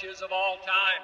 great 0.00 0.20
of 0.22 0.32
all 0.32 0.56
time. 0.58 1.02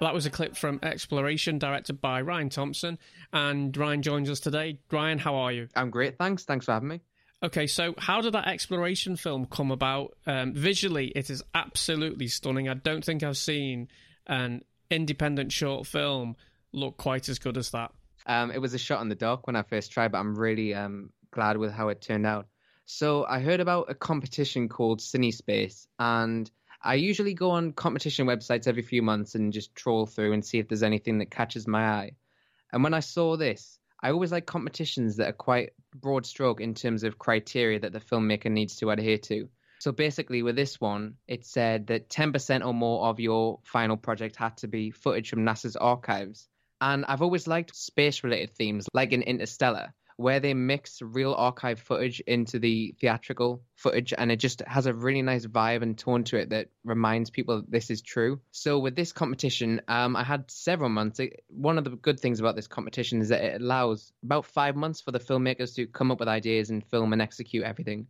Well, 0.00 0.08
that 0.08 0.14
was 0.14 0.26
a 0.26 0.30
clip 0.30 0.56
from 0.56 0.80
Exploration, 0.82 1.58
directed 1.58 2.00
by 2.00 2.20
Ryan 2.22 2.48
Thompson. 2.48 2.98
And 3.32 3.76
Ryan 3.76 4.02
joins 4.02 4.30
us 4.30 4.40
today. 4.40 4.78
Ryan, 4.90 5.18
how 5.18 5.36
are 5.36 5.52
you? 5.52 5.68
I'm 5.76 5.90
great, 5.90 6.18
thanks. 6.18 6.44
Thanks 6.44 6.66
for 6.66 6.72
having 6.72 6.88
me. 6.88 7.00
Okay, 7.42 7.66
so 7.66 7.94
how 7.98 8.20
did 8.22 8.32
that 8.32 8.48
exploration 8.48 9.16
film 9.16 9.46
come 9.46 9.70
about? 9.70 10.16
Um, 10.26 10.54
visually, 10.54 11.08
it 11.08 11.28
is 11.30 11.42
absolutely 11.54 12.28
stunning. 12.28 12.68
I 12.68 12.74
don't 12.74 13.04
think 13.04 13.22
I've 13.22 13.36
seen 13.36 13.88
an 14.26 14.62
independent 14.90 15.52
short 15.52 15.86
film 15.86 16.36
look 16.72 16.96
quite 16.96 17.28
as 17.28 17.38
good 17.38 17.58
as 17.58 17.70
that. 17.70 17.92
Um, 18.26 18.50
it 18.50 18.58
was 18.58 18.72
a 18.72 18.78
shot 18.78 19.02
in 19.02 19.10
the 19.10 19.14
dark 19.14 19.46
when 19.46 19.56
I 19.56 19.62
first 19.62 19.92
tried, 19.92 20.12
but 20.12 20.18
I'm 20.18 20.34
really 20.34 20.74
um, 20.74 21.10
glad 21.30 21.58
with 21.58 21.72
how 21.72 21.88
it 21.88 22.00
turned 22.00 22.26
out. 22.26 22.46
So 22.86 23.24
I 23.24 23.40
heard 23.40 23.60
about 23.60 23.90
a 23.90 23.94
competition 23.94 24.68
called 24.68 25.00
CineSpace, 25.00 25.86
and 25.98 26.50
I 26.86 26.96
usually 26.96 27.32
go 27.32 27.50
on 27.50 27.72
competition 27.72 28.26
websites 28.26 28.68
every 28.68 28.82
few 28.82 29.00
months 29.00 29.34
and 29.34 29.54
just 29.54 29.74
troll 29.74 30.04
through 30.04 30.34
and 30.34 30.44
see 30.44 30.58
if 30.58 30.68
there's 30.68 30.82
anything 30.82 31.18
that 31.18 31.30
catches 31.30 31.66
my 31.66 31.88
eye. 31.88 32.12
And 32.72 32.84
when 32.84 32.92
I 32.92 33.00
saw 33.00 33.38
this, 33.38 33.78
I 34.02 34.10
always 34.10 34.30
like 34.30 34.44
competitions 34.44 35.16
that 35.16 35.28
are 35.30 35.32
quite 35.32 35.70
broad 35.94 36.26
stroke 36.26 36.60
in 36.60 36.74
terms 36.74 37.02
of 37.02 37.18
criteria 37.18 37.80
that 37.80 37.94
the 37.94 38.00
filmmaker 38.00 38.50
needs 38.50 38.76
to 38.76 38.90
adhere 38.90 39.16
to. 39.16 39.48
So 39.78 39.92
basically, 39.92 40.42
with 40.42 40.56
this 40.56 40.78
one, 40.78 41.14
it 41.26 41.46
said 41.46 41.86
that 41.86 42.10
10% 42.10 42.66
or 42.66 42.74
more 42.74 43.06
of 43.06 43.18
your 43.18 43.60
final 43.64 43.96
project 43.96 44.36
had 44.36 44.58
to 44.58 44.68
be 44.68 44.90
footage 44.90 45.30
from 45.30 45.44
NASA's 45.44 45.76
archives. 45.76 46.48
And 46.82 47.06
I've 47.06 47.22
always 47.22 47.46
liked 47.46 47.74
space 47.74 48.22
related 48.22 48.54
themes, 48.56 48.86
like 48.92 49.12
in 49.12 49.22
Interstellar, 49.22 49.94
where 50.16 50.40
they 50.40 50.54
mix 50.54 51.02
real 51.02 51.34
archive 51.34 51.80
footage 51.80 52.20
into 52.20 52.58
the 52.58 52.94
theatrical 53.00 53.62
footage 53.74 54.14
and 54.16 54.30
it 54.30 54.36
just 54.36 54.62
has 54.66 54.86
a 54.86 54.94
really 54.94 55.22
nice 55.22 55.46
vibe 55.46 55.82
and 55.82 55.98
tone 55.98 56.22
to 56.24 56.36
it 56.36 56.50
that 56.50 56.68
reminds 56.84 57.30
people 57.30 57.56
that 57.56 57.70
this 57.70 57.90
is 57.90 58.00
true. 58.00 58.40
So 58.52 58.78
with 58.78 58.94
this 58.94 59.12
competition, 59.12 59.80
um, 59.88 60.14
I 60.14 60.22
had 60.22 60.50
several 60.50 60.88
months. 60.88 61.20
One 61.48 61.78
of 61.78 61.84
the 61.84 61.90
good 61.90 62.20
things 62.20 62.40
about 62.40 62.54
this 62.56 62.68
competition 62.68 63.20
is 63.20 63.28
that 63.30 63.42
it 63.42 63.60
allows 63.60 64.12
about 64.22 64.46
five 64.46 64.76
months 64.76 65.00
for 65.00 65.10
the 65.10 65.18
filmmakers 65.18 65.74
to 65.76 65.86
come 65.86 66.10
up 66.10 66.20
with 66.20 66.28
ideas 66.28 66.70
and 66.70 66.84
film 66.86 67.12
and 67.12 67.20
execute 67.20 67.64
everything. 67.64 68.06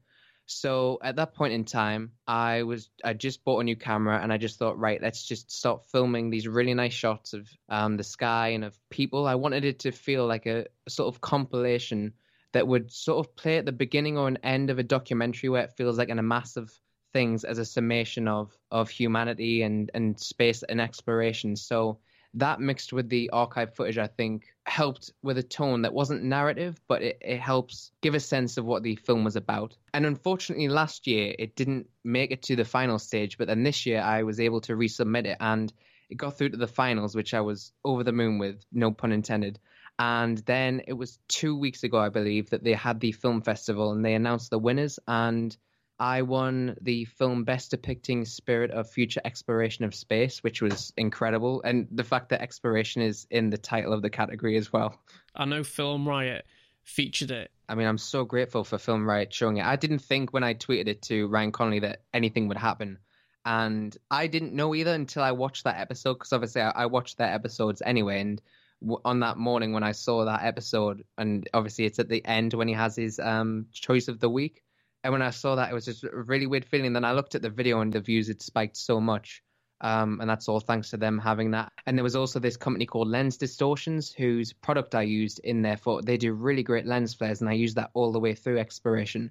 So 0.47 0.99
at 1.03 1.17
that 1.17 1.35
point 1.35 1.55
in 1.55 1.65
time, 1.65 2.13
I 2.27 2.65
was 2.65 2.91
I 3.03 3.15
just 3.15 3.45
bought 3.45 3.61
a 3.61 3.65
new 3.65 3.77
camera 3.77 4.21
and 4.23 4.33
I 4.33 4.37
just 4.37 4.59
thought, 4.59 4.79
right, 4.79 5.01
let's 5.01 5.25
just 5.25 5.51
start 5.51 5.87
filming 5.87 6.31
these 6.31 6.47
really 6.47 6.75
nice 6.75 6.93
shots 6.93 7.33
of 7.33 7.49
um, 7.69 7.97
the 7.97 8.05
sky 8.05 8.49
and 8.49 8.65
of 8.65 8.79
people. 8.91 9.27
I 9.27 9.37
wanted 9.37 9.65
it 9.65 9.81
to 9.81 9.93
feel 9.93 10.27
like 10.27 10.47
a, 10.47 10.67
sort 10.89 11.15
of 11.15 11.21
compilation 11.21 12.13
that 12.53 12.69
would 12.69 12.93
sort 12.93 13.27
of 13.27 13.35
play 13.35 13.57
at 13.57 13.65
the 13.65 13.73
beginning 13.73 14.19
or 14.19 14.29
an 14.29 14.39
end 14.43 14.71
of 14.71 14.79
a 14.79 14.83
documentary 14.83 15.49
where 15.49 15.65
it 15.65 15.73
feels 15.77 15.97
like 15.97 16.11
an 16.11 16.19
amass 16.19 16.57
of 16.57 16.73
things 17.13 17.45
as 17.45 17.59
a 17.59 17.65
summation 17.65 18.29
of 18.29 18.57
of 18.71 18.91
humanity 18.91 19.63
and 19.63 19.91
and 19.95 20.21
space 20.21 20.63
and 20.63 20.81
exploration. 20.81 21.57
So 21.57 22.01
that 22.35 22.61
mixed 22.61 22.93
with 22.93 23.09
the 23.09 23.31
archive 23.31 23.75
footage, 23.75 23.99
I 23.99 24.09
think, 24.09 24.47
helped 24.67 25.11
with 25.23 25.39
a 25.39 25.43
tone 25.43 25.83
that 25.83 25.95
wasn't 25.95 26.25
narrative, 26.25 26.81
but 26.89 27.03
it, 27.03 27.19
it 27.21 27.41
helps 27.41 27.93
give 28.01 28.15
a 28.15 28.21
sense 28.21 28.57
of 28.57 28.65
what 28.65 28.83
the 28.83 28.97
film 28.97 29.25
was 29.25 29.37
about. 29.37 29.77
And 29.93 30.05
unfortunately, 30.05 30.69
last 30.69 31.07
year 31.07 31.35
it 31.39 31.55
didn't 31.55 31.89
make 32.03 32.33
it 32.33 32.43
to 32.43 32.57
the 32.57 32.65
final 32.65 32.99
stage, 32.99 33.39
but 33.39 33.47
then 33.47 33.63
this 33.63 33.87
year 33.87 34.01
I 34.01 34.25
was 34.25 34.41
able 34.41 34.61
to 34.63 34.75
resubmit 34.75 35.27
it 35.27 35.37
and 35.41 35.73
it 36.11 36.17
got 36.17 36.37
through 36.37 36.51
to 36.51 36.57
the 36.57 36.67
finals, 36.67 37.15
which 37.15 37.35
I 37.35 37.41
was 37.41 37.73
over 37.85 38.03
the 38.05 38.13
moon 38.13 38.39
with, 38.39 38.65
no 38.73 38.91
pun 38.91 39.13
intended. 39.13 39.59
And 39.99 40.39
then 40.39 40.83
it 40.89 40.95
was 40.95 41.19
two 41.29 41.57
weeks 41.57 41.85
ago, 41.85 41.99
I 41.99 42.09
believe, 42.09 42.51
that 42.51 42.65
they 42.65 42.73
had 42.73 43.01
the 43.01 43.13
film 43.13 43.43
festival 43.43 43.93
and 43.93 44.05
they 44.05 44.15
announced 44.15 44.51
the 44.51 44.59
winners. 44.59 44.99
And 45.07 45.57
I 45.99 46.23
won 46.23 46.77
the 46.81 47.05
film 47.05 47.45
Best 47.45 47.71
Depicting 47.71 48.25
Spirit 48.25 48.71
of 48.73 48.91
Future 48.91 49.21
Exploration 49.25 49.85
of 49.85 49.95
Space, 49.95 50.43
which 50.43 50.61
was 50.61 50.93
incredible. 50.97 51.63
And 51.63 51.87
the 51.91 52.05
fact 52.05 52.31
that 52.31 52.43
exploration 52.43 53.03
is 53.03 53.27
in 53.31 53.51
the 53.51 53.59
title 53.59 53.93
of 53.93 54.03
the 54.03 54.11
category 54.11 54.57
as 54.57 54.73
well. 54.73 54.99
I 55.37 55.45
know 55.45 55.63
Film 55.63 56.09
Riot 56.09 56.47
featured 56.83 57.31
it. 57.31 57.51
I 57.69 57.77
mean, 57.77 57.87
I'm 57.87 57.99
so 57.99 58.25
grateful 58.25 58.65
for 58.65 58.77
Film 58.77 59.09
Riot 59.09 59.33
showing 59.33 59.59
it. 59.59 59.65
I 59.65 59.77
didn't 59.77 60.01
think 60.01 60.33
when 60.33 60.43
I 60.43 60.55
tweeted 60.55 60.89
it 60.89 61.03
to 61.03 61.29
Ryan 61.29 61.53
Connolly 61.53 61.81
that 61.81 62.03
anything 62.13 62.49
would 62.49 62.59
happen. 62.59 62.99
And 63.47 63.97
I 64.11 64.27
didn't 64.27 64.53
know 64.53 64.75
either 64.75 64.95
until 64.95 65.23
I 65.23 65.33
watched 65.33 65.65
that 65.65 65.79
episode, 65.79 66.15
because 66.15 66.33
obviously 66.33 66.63
I, 66.63 66.71
I 66.71 66.87
watched 66.87 67.19
their 67.19 67.33
episodes 67.33 67.83
anyway. 67.85 68.21
And 68.21 68.43
w- 68.81 69.01
on 69.05 69.21
that 69.21 69.37
morning 69.37 69.73
when 69.73 69.83
I 69.85 69.93
saw 69.93 70.25
that 70.25 70.45
episode, 70.45 71.05
and 71.17 71.49
obviously 71.55 71.85
it's 71.85 71.99
at 71.99 72.09
the 72.09 72.25
end 72.25 72.53
when 72.55 72.69
he 72.69 72.75
has 72.75 72.97
his 72.97 73.21
um, 73.21 73.67
choice 73.73 74.09
of 74.09 74.19
the 74.19 74.31
week 74.31 74.64
and 75.05 75.13
when 75.13 75.23
I 75.23 75.31
saw 75.31 75.55
that, 75.57 75.71
it 75.71 75.75
was 75.75 75.85
just 75.85 76.03
a 76.03 76.11
really 76.11 76.47
weird 76.47 76.65
feeling. 76.65 76.95
Then 76.95 77.05
I 77.05 77.13
looked 77.13 77.35
at 77.35 77.43
the 77.43 77.51
video 77.51 77.81
and 77.81 77.93
the 77.93 78.01
views 78.01 78.29
had 78.29 78.41
spiked 78.41 78.77
so 78.77 79.01
much. 79.01 79.43
Um, 79.83 80.19
and 80.21 80.31
that's 80.31 80.49
all 80.49 80.61
thanks 80.61 80.91
to 80.91 80.97
them 80.97 81.19
having 81.19 81.51
that. 81.51 81.71
And 81.85 81.99
there 81.99 82.03
was 82.03 82.17
also 82.17 82.39
this 82.39 82.57
company 82.57 82.87
called 82.87 83.09
Lens 83.09 83.37
Distortions, 83.37 84.13
whose 84.13 84.55
product 84.55 84.95
I 84.95 85.03
used 85.03 85.41
in 85.41 85.61
there 85.61 85.77
for. 85.77 86.01
They 86.01 86.17
do 86.17 86.33
really 86.33 86.63
great 86.63 86.87
lens 86.87 87.13
flares, 87.13 87.43
and 87.43 87.51
I 87.51 87.53
used 87.53 87.77
that 87.77 87.91
all 87.93 88.11
the 88.11 88.21
way 88.21 88.35
through 88.35 88.59
exploration. 88.59 89.31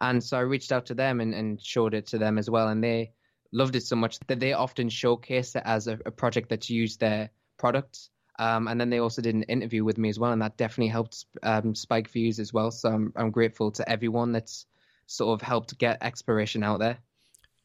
And 0.00 0.24
so 0.24 0.36
I 0.36 0.40
reached 0.40 0.72
out 0.72 0.86
to 0.86 0.94
them 0.94 1.20
and, 1.20 1.32
and 1.32 1.62
showed 1.62 1.94
it 1.94 2.08
to 2.08 2.18
them 2.18 2.36
as 2.36 2.50
well, 2.50 2.66
and 2.68 2.82
they 2.82 3.12
loved 3.52 3.76
it 3.76 3.84
so 3.84 3.94
much 3.94 4.18
that 4.26 4.40
they 4.40 4.54
often 4.54 4.88
showcase 4.88 5.54
it 5.54 5.62
as 5.64 5.86
a, 5.86 6.00
a 6.04 6.10
project 6.10 6.48
that's 6.48 6.70
used 6.70 6.98
their 6.98 7.30
products. 7.58 8.10
Um, 8.40 8.66
and 8.66 8.80
then 8.80 8.90
they 8.90 8.98
also 8.98 9.22
did 9.22 9.36
an 9.36 9.44
interview 9.44 9.84
with 9.84 9.98
me 9.98 10.08
as 10.08 10.18
well, 10.18 10.32
and 10.32 10.42
that 10.42 10.56
definitely 10.56 10.88
helped 10.88 11.26
um, 11.44 11.76
spike 11.76 12.08
views 12.08 12.40
as 12.40 12.52
well. 12.52 12.72
So 12.72 12.88
I'm, 12.88 13.12
I'm 13.14 13.30
grateful 13.30 13.70
to 13.72 13.88
everyone 13.88 14.32
that's 14.32 14.66
sort 15.06 15.40
of 15.40 15.46
helped 15.46 15.76
get 15.78 15.98
exploration 16.02 16.62
out 16.62 16.78
there. 16.78 16.98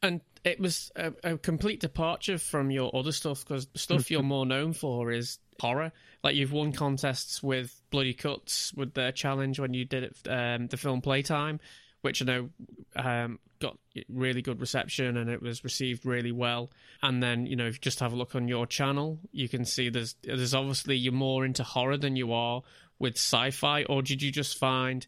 And 0.01 0.21
it 0.43 0.59
was 0.59 0.91
a, 0.95 1.13
a 1.23 1.37
complete 1.37 1.79
departure 1.79 2.37
from 2.37 2.71
your 2.71 2.95
other 2.95 3.11
stuff 3.11 3.43
because 3.45 3.67
stuff 3.75 4.11
you're 4.11 4.23
more 4.23 4.45
known 4.45 4.73
for 4.73 5.11
is 5.11 5.39
horror. 5.59 5.91
Like 6.23 6.35
you've 6.35 6.51
won 6.51 6.71
contests 6.71 7.41
with 7.41 7.81
Bloody 7.89 8.13
Cuts 8.13 8.73
with 8.73 8.93
their 8.93 9.11
challenge 9.11 9.59
when 9.59 9.73
you 9.73 9.85
did 9.85 10.03
it, 10.03 10.17
um, 10.29 10.67
the 10.67 10.77
film 10.77 11.01
Playtime, 11.01 11.59
which 12.01 12.21
I 12.21 12.25
know 12.25 12.49
um, 12.95 13.39
got 13.59 13.77
really 14.09 14.41
good 14.41 14.59
reception 14.59 15.17
and 15.17 15.29
it 15.29 15.41
was 15.41 15.63
received 15.63 16.05
really 16.05 16.31
well. 16.31 16.71
And 17.01 17.21
then 17.21 17.45
you 17.45 17.55
know 17.55 17.67
if 17.67 17.75
you 17.75 17.79
just 17.81 17.99
have 17.99 18.13
a 18.13 18.15
look 18.15 18.35
on 18.35 18.47
your 18.47 18.65
channel, 18.65 19.19
you 19.31 19.49
can 19.49 19.65
see 19.65 19.89
there's 19.89 20.15
there's 20.23 20.53
obviously 20.53 20.97
you're 20.97 21.13
more 21.13 21.45
into 21.45 21.63
horror 21.63 21.97
than 21.97 22.15
you 22.15 22.33
are 22.33 22.61
with 22.99 23.15
sci-fi. 23.15 23.83
Or 23.83 24.01
did 24.01 24.21
you 24.21 24.31
just 24.31 24.57
find 24.57 25.05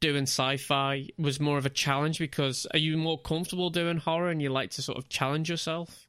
doing 0.00 0.22
sci-fi 0.22 1.08
was 1.18 1.38
more 1.38 1.58
of 1.58 1.66
a 1.66 1.70
challenge 1.70 2.18
because 2.18 2.66
are 2.72 2.78
you 2.78 2.96
more 2.96 3.20
comfortable 3.20 3.70
doing 3.70 3.98
horror 3.98 4.30
and 4.30 4.40
you 4.40 4.50
like 4.50 4.70
to 4.70 4.82
sort 4.82 4.98
of 4.98 5.08
challenge 5.08 5.48
yourself? 5.48 6.06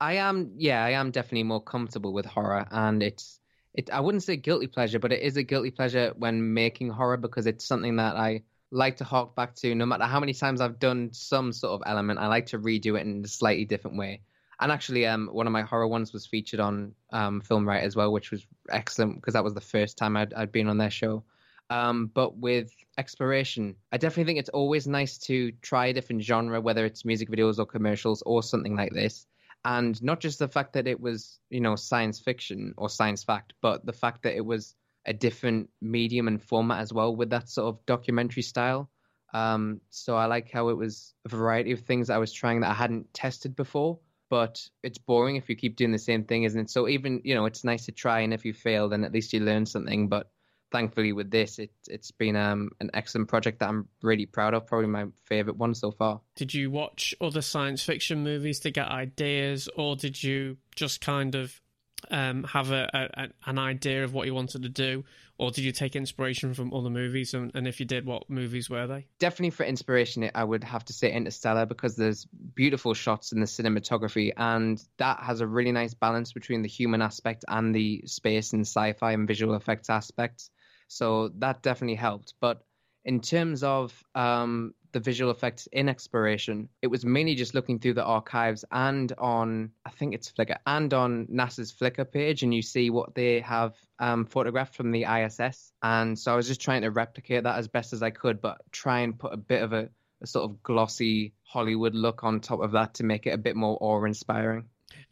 I 0.00 0.14
am, 0.14 0.52
yeah, 0.56 0.84
I 0.84 0.90
am 0.90 1.10
definitely 1.10 1.42
more 1.42 1.62
comfortable 1.62 2.12
with 2.12 2.24
horror, 2.24 2.66
and 2.70 3.02
it's 3.02 3.40
it. 3.74 3.90
I 3.90 4.00
wouldn't 4.00 4.22
say 4.22 4.36
guilty 4.36 4.66
pleasure, 4.66 4.98
but 4.98 5.12
it 5.12 5.20
is 5.20 5.36
a 5.36 5.42
guilty 5.42 5.70
pleasure 5.70 6.14
when 6.16 6.54
making 6.54 6.90
horror 6.90 7.18
because 7.18 7.46
it's 7.46 7.66
something 7.66 7.96
that 7.96 8.16
I 8.16 8.42
like 8.70 8.96
to 8.98 9.04
hark 9.04 9.34
back 9.34 9.54
to. 9.56 9.74
No 9.74 9.84
matter 9.84 10.04
how 10.04 10.20
many 10.20 10.32
times 10.32 10.60
I've 10.60 10.78
done 10.78 11.10
some 11.12 11.52
sort 11.52 11.74
of 11.74 11.82
element, 11.86 12.18
I 12.18 12.28
like 12.28 12.46
to 12.46 12.58
redo 12.58 12.98
it 12.98 13.06
in 13.06 13.22
a 13.24 13.28
slightly 13.28 13.66
different 13.66 13.98
way. 13.98 14.22
And 14.60 14.72
actually, 14.72 15.06
um, 15.06 15.28
one 15.32 15.46
of 15.46 15.52
my 15.52 15.62
horror 15.62 15.88
ones 15.88 16.12
was 16.12 16.26
featured 16.26 16.60
on 16.60 16.94
um, 17.12 17.40
Film 17.40 17.66
Riot 17.66 17.84
as 17.84 17.96
well, 17.96 18.12
which 18.12 18.30
was 18.30 18.46
excellent 18.70 19.16
because 19.16 19.34
that 19.34 19.44
was 19.44 19.54
the 19.54 19.60
first 19.60 19.98
time 19.98 20.16
I'd, 20.16 20.34
I'd 20.34 20.52
been 20.52 20.68
on 20.68 20.78
their 20.78 20.90
show. 20.90 21.24
Um, 21.70 22.10
but 22.12 22.36
with 22.36 22.74
exploration, 22.98 23.76
I 23.92 23.96
definitely 23.96 24.24
think 24.24 24.40
it's 24.40 24.48
always 24.50 24.88
nice 24.88 25.18
to 25.18 25.52
try 25.62 25.86
a 25.86 25.92
different 25.92 26.22
genre, 26.22 26.60
whether 26.60 26.84
it's 26.84 27.04
music 27.04 27.30
videos 27.30 27.58
or 27.58 27.66
commercials 27.66 28.22
or 28.26 28.42
something 28.42 28.76
like 28.76 28.92
this. 28.92 29.26
And 29.64 30.02
not 30.02 30.20
just 30.20 30.40
the 30.40 30.48
fact 30.48 30.72
that 30.72 30.88
it 30.88 31.00
was, 31.00 31.38
you 31.48 31.60
know, 31.60 31.76
science 31.76 32.18
fiction 32.18 32.74
or 32.76 32.88
science 32.88 33.22
fact, 33.22 33.52
but 33.62 33.86
the 33.86 33.92
fact 33.92 34.24
that 34.24 34.34
it 34.34 34.44
was 34.44 34.74
a 35.06 35.12
different 35.12 35.70
medium 35.80 36.28
and 36.28 36.42
format 36.42 36.80
as 36.80 36.92
well 36.92 37.14
with 37.14 37.30
that 37.30 37.48
sort 37.48 37.68
of 37.68 37.86
documentary 37.86 38.42
style. 38.42 38.90
Um, 39.32 39.80
so 39.90 40.16
I 40.16 40.26
like 40.26 40.50
how 40.50 40.70
it 40.70 40.76
was 40.76 41.14
a 41.24 41.28
variety 41.28 41.72
of 41.72 41.80
things 41.80 42.10
I 42.10 42.18
was 42.18 42.32
trying 42.32 42.60
that 42.60 42.70
I 42.70 42.74
hadn't 42.74 43.14
tested 43.14 43.54
before. 43.54 44.00
But 44.28 44.68
it's 44.82 44.98
boring 44.98 45.36
if 45.36 45.48
you 45.48 45.56
keep 45.56 45.76
doing 45.76 45.90
the 45.90 45.98
same 45.98 46.24
thing, 46.24 46.44
isn't 46.44 46.60
it? 46.60 46.70
So 46.70 46.88
even 46.88 47.20
you 47.24 47.34
know, 47.34 47.46
it's 47.46 47.64
nice 47.64 47.86
to 47.86 47.92
try, 47.92 48.20
and 48.20 48.32
if 48.32 48.44
you 48.44 48.52
fail, 48.52 48.88
then 48.88 49.04
at 49.04 49.12
least 49.12 49.32
you 49.32 49.40
learn 49.40 49.66
something. 49.66 50.08
But 50.08 50.30
thankfully 50.70 51.12
with 51.12 51.30
this 51.30 51.58
it, 51.58 51.70
it's 51.88 52.10
been 52.10 52.36
um, 52.36 52.70
an 52.80 52.90
excellent 52.94 53.28
project 53.28 53.58
that 53.60 53.68
i'm 53.68 53.88
really 54.02 54.26
proud 54.26 54.54
of 54.54 54.66
probably 54.66 54.88
my 54.88 55.06
favorite 55.24 55.56
one 55.56 55.74
so 55.74 55.90
far. 55.90 56.20
Did 56.36 56.52
you 56.52 56.70
watch 56.70 57.14
other 57.20 57.42
science 57.42 57.82
fiction 57.82 58.22
movies 58.22 58.60
to 58.60 58.70
get 58.70 58.88
ideas 58.88 59.68
or 59.76 59.96
did 59.96 60.22
you 60.22 60.58
just 60.74 61.00
kind 61.00 61.34
of 61.34 61.60
um, 62.10 62.44
have 62.44 62.70
a, 62.70 62.88
a, 63.14 63.28
an 63.46 63.58
idea 63.58 64.04
of 64.04 64.14
what 64.14 64.26
you 64.26 64.34
wanted 64.34 64.62
to 64.62 64.70
do 64.70 65.04
or 65.38 65.50
did 65.50 65.64
you 65.64 65.72
take 65.72 65.96
inspiration 65.96 66.54
from 66.54 66.72
other 66.74 66.90
movies? 66.90 67.34
And, 67.34 67.52
and 67.54 67.68
if 67.68 67.78
you 67.78 67.86
did 67.86 68.06
what 68.06 68.28
movies 68.28 68.68
were 68.68 68.86
they? 68.86 69.06
Definitely 69.18 69.50
for 69.50 69.64
inspiration 69.64 70.30
i 70.34 70.42
would 70.42 70.64
have 70.64 70.84
to 70.86 70.92
say 70.92 71.12
interstellar 71.12 71.66
because 71.66 71.96
there's 71.96 72.26
beautiful 72.54 72.94
shots 72.94 73.32
in 73.32 73.40
the 73.40 73.46
cinematography 73.46 74.32
and 74.36 74.82
that 74.96 75.20
has 75.20 75.40
a 75.40 75.46
really 75.46 75.72
nice 75.72 75.94
balance 75.94 76.32
between 76.32 76.62
the 76.62 76.68
human 76.68 77.02
aspect 77.02 77.44
and 77.48 77.74
the 77.74 78.02
space 78.06 78.52
and 78.52 78.62
sci-fi 78.62 79.12
and 79.12 79.28
visual 79.28 79.54
effects 79.54 79.90
aspects 79.90 80.50
so 80.90 81.28
that 81.38 81.62
definitely 81.62 81.94
helped. 81.94 82.34
But 82.40 82.64
in 83.04 83.20
terms 83.20 83.62
of 83.62 84.02
um, 84.16 84.74
the 84.90 84.98
visual 84.98 85.30
effects 85.30 85.68
in 85.70 85.88
exploration, 85.88 86.68
it 86.82 86.88
was 86.88 87.04
mainly 87.04 87.36
just 87.36 87.54
looking 87.54 87.78
through 87.78 87.94
the 87.94 88.04
archives 88.04 88.64
and 88.72 89.12
on, 89.16 89.70
I 89.86 89.90
think 89.90 90.14
it's 90.14 90.32
Flickr, 90.32 90.56
and 90.66 90.92
on 90.92 91.28
NASA's 91.28 91.72
Flickr 91.72 92.10
page, 92.10 92.42
and 92.42 92.52
you 92.52 92.60
see 92.60 92.90
what 92.90 93.14
they 93.14 93.38
have 93.40 93.74
um, 94.00 94.26
photographed 94.26 94.74
from 94.74 94.90
the 94.90 95.04
ISS. 95.04 95.72
And 95.80 96.18
so 96.18 96.32
I 96.32 96.36
was 96.36 96.48
just 96.48 96.60
trying 96.60 96.82
to 96.82 96.90
replicate 96.90 97.44
that 97.44 97.56
as 97.56 97.68
best 97.68 97.92
as 97.92 98.02
I 98.02 98.10
could, 98.10 98.40
but 98.40 98.60
try 98.72 99.00
and 99.00 99.16
put 99.16 99.32
a 99.32 99.36
bit 99.38 99.62
of 99.62 99.72
a, 99.72 99.88
a 100.20 100.26
sort 100.26 100.50
of 100.50 100.60
glossy 100.60 101.34
Hollywood 101.44 101.94
look 101.94 102.24
on 102.24 102.40
top 102.40 102.60
of 102.60 102.72
that 102.72 102.94
to 102.94 103.04
make 103.04 103.28
it 103.28 103.30
a 103.30 103.38
bit 103.38 103.54
more 103.54 103.78
awe 103.80 104.04
inspiring. 104.04 104.64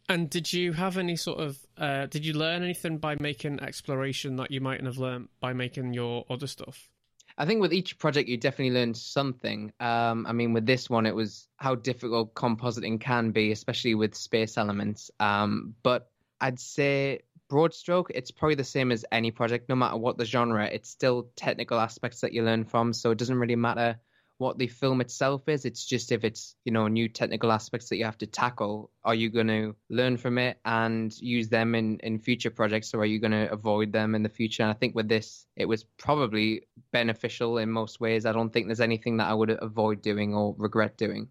And 0.07 0.29
did 0.29 0.51
you 0.51 0.73
have 0.73 0.97
any 0.97 1.15
sort 1.15 1.39
of 1.39 1.59
uh, 1.77 2.07
did 2.07 2.25
you 2.25 2.33
learn 2.33 2.63
anything 2.63 2.97
by 2.97 3.15
making 3.19 3.59
exploration 3.61 4.37
that 4.37 4.51
you 4.51 4.59
mightn't 4.59 4.87
have 4.87 4.97
learned 4.97 5.29
by 5.39 5.53
making 5.53 5.93
your 5.93 6.25
other 6.29 6.47
stuff? 6.47 6.89
I 7.37 7.45
think 7.45 7.61
with 7.61 7.71
each 7.71 7.97
project 7.97 8.27
you 8.27 8.35
definitely 8.35 8.77
learned 8.77 8.97
something. 8.97 9.71
Um, 9.79 10.25
I 10.27 10.33
mean, 10.33 10.51
with 10.51 10.65
this 10.65 10.89
one, 10.89 11.05
it 11.05 11.15
was 11.15 11.47
how 11.55 11.75
difficult 11.75 12.33
compositing 12.33 12.99
can 12.99 13.31
be, 13.31 13.51
especially 13.51 13.95
with 13.95 14.15
space 14.15 14.57
elements. 14.57 15.09
Um, 15.21 15.75
but 15.81 16.09
I'd 16.41 16.59
say 16.59 17.21
broad 17.47 17.73
stroke, 17.73 18.11
it's 18.13 18.31
probably 18.31 18.55
the 18.55 18.63
same 18.63 18.91
as 18.91 19.05
any 19.11 19.31
project, 19.31 19.69
no 19.69 19.75
matter 19.75 19.95
what 19.95 20.17
the 20.17 20.25
genre. 20.25 20.65
It's 20.65 20.89
still 20.89 21.29
technical 21.35 21.79
aspects 21.79 22.21
that 22.21 22.33
you 22.33 22.43
learn 22.43 22.65
from, 22.65 22.93
so 22.93 23.11
it 23.11 23.17
doesn't 23.17 23.39
really 23.39 23.55
matter 23.55 23.99
what 24.39 24.57
the 24.57 24.67
film 24.67 25.01
itself 25.01 25.47
is. 25.47 25.65
It's 25.65 25.85
just 25.85 26.11
if 26.13 26.23
it's, 26.23 26.55
you 26.63 26.71
know, 26.71 26.87
new 26.87 27.09
technical 27.09 27.51
aspects 27.51 27.89
that 27.89 27.97
you 27.97 28.05
have 28.05 28.17
to 28.19 28.25
tackle, 28.25 28.89
are 29.03 29.13
you 29.13 29.29
going 29.29 29.47
to 29.47 29.75
learn 29.89 30.15
from 30.15 30.37
it 30.37 30.57
and 30.63 31.13
use 31.19 31.49
them 31.49 31.75
in, 31.75 31.99
in 31.99 32.19
future 32.19 32.49
projects 32.49 32.93
or 32.93 33.01
are 33.01 33.05
you 33.05 33.19
going 33.19 33.33
to 33.33 33.51
avoid 33.51 33.91
them 33.91 34.15
in 34.15 34.23
the 34.23 34.29
future? 34.29 34.63
And 34.63 34.71
I 34.71 34.75
think 34.75 34.95
with 34.95 35.09
this, 35.09 35.45
it 35.57 35.65
was 35.65 35.83
probably 35.83 36.63
beneficial 36.93 37.57
in 37.57 37.69
most 37.69 37.99
ways. 37.99 38.25
I 38.25 38.31
don't 38.31 38.51
think 38.51 38.67
there's 38.67 38.79
anything 38.79 39.17
that 39.17 39.29
I 39.29 39.33
would 39.33 39.51
avoid 39.61 40.01
doing 40.01 40.33
or 40.33 40.55
regret 40.57 40.97
doing. 40.97 41.27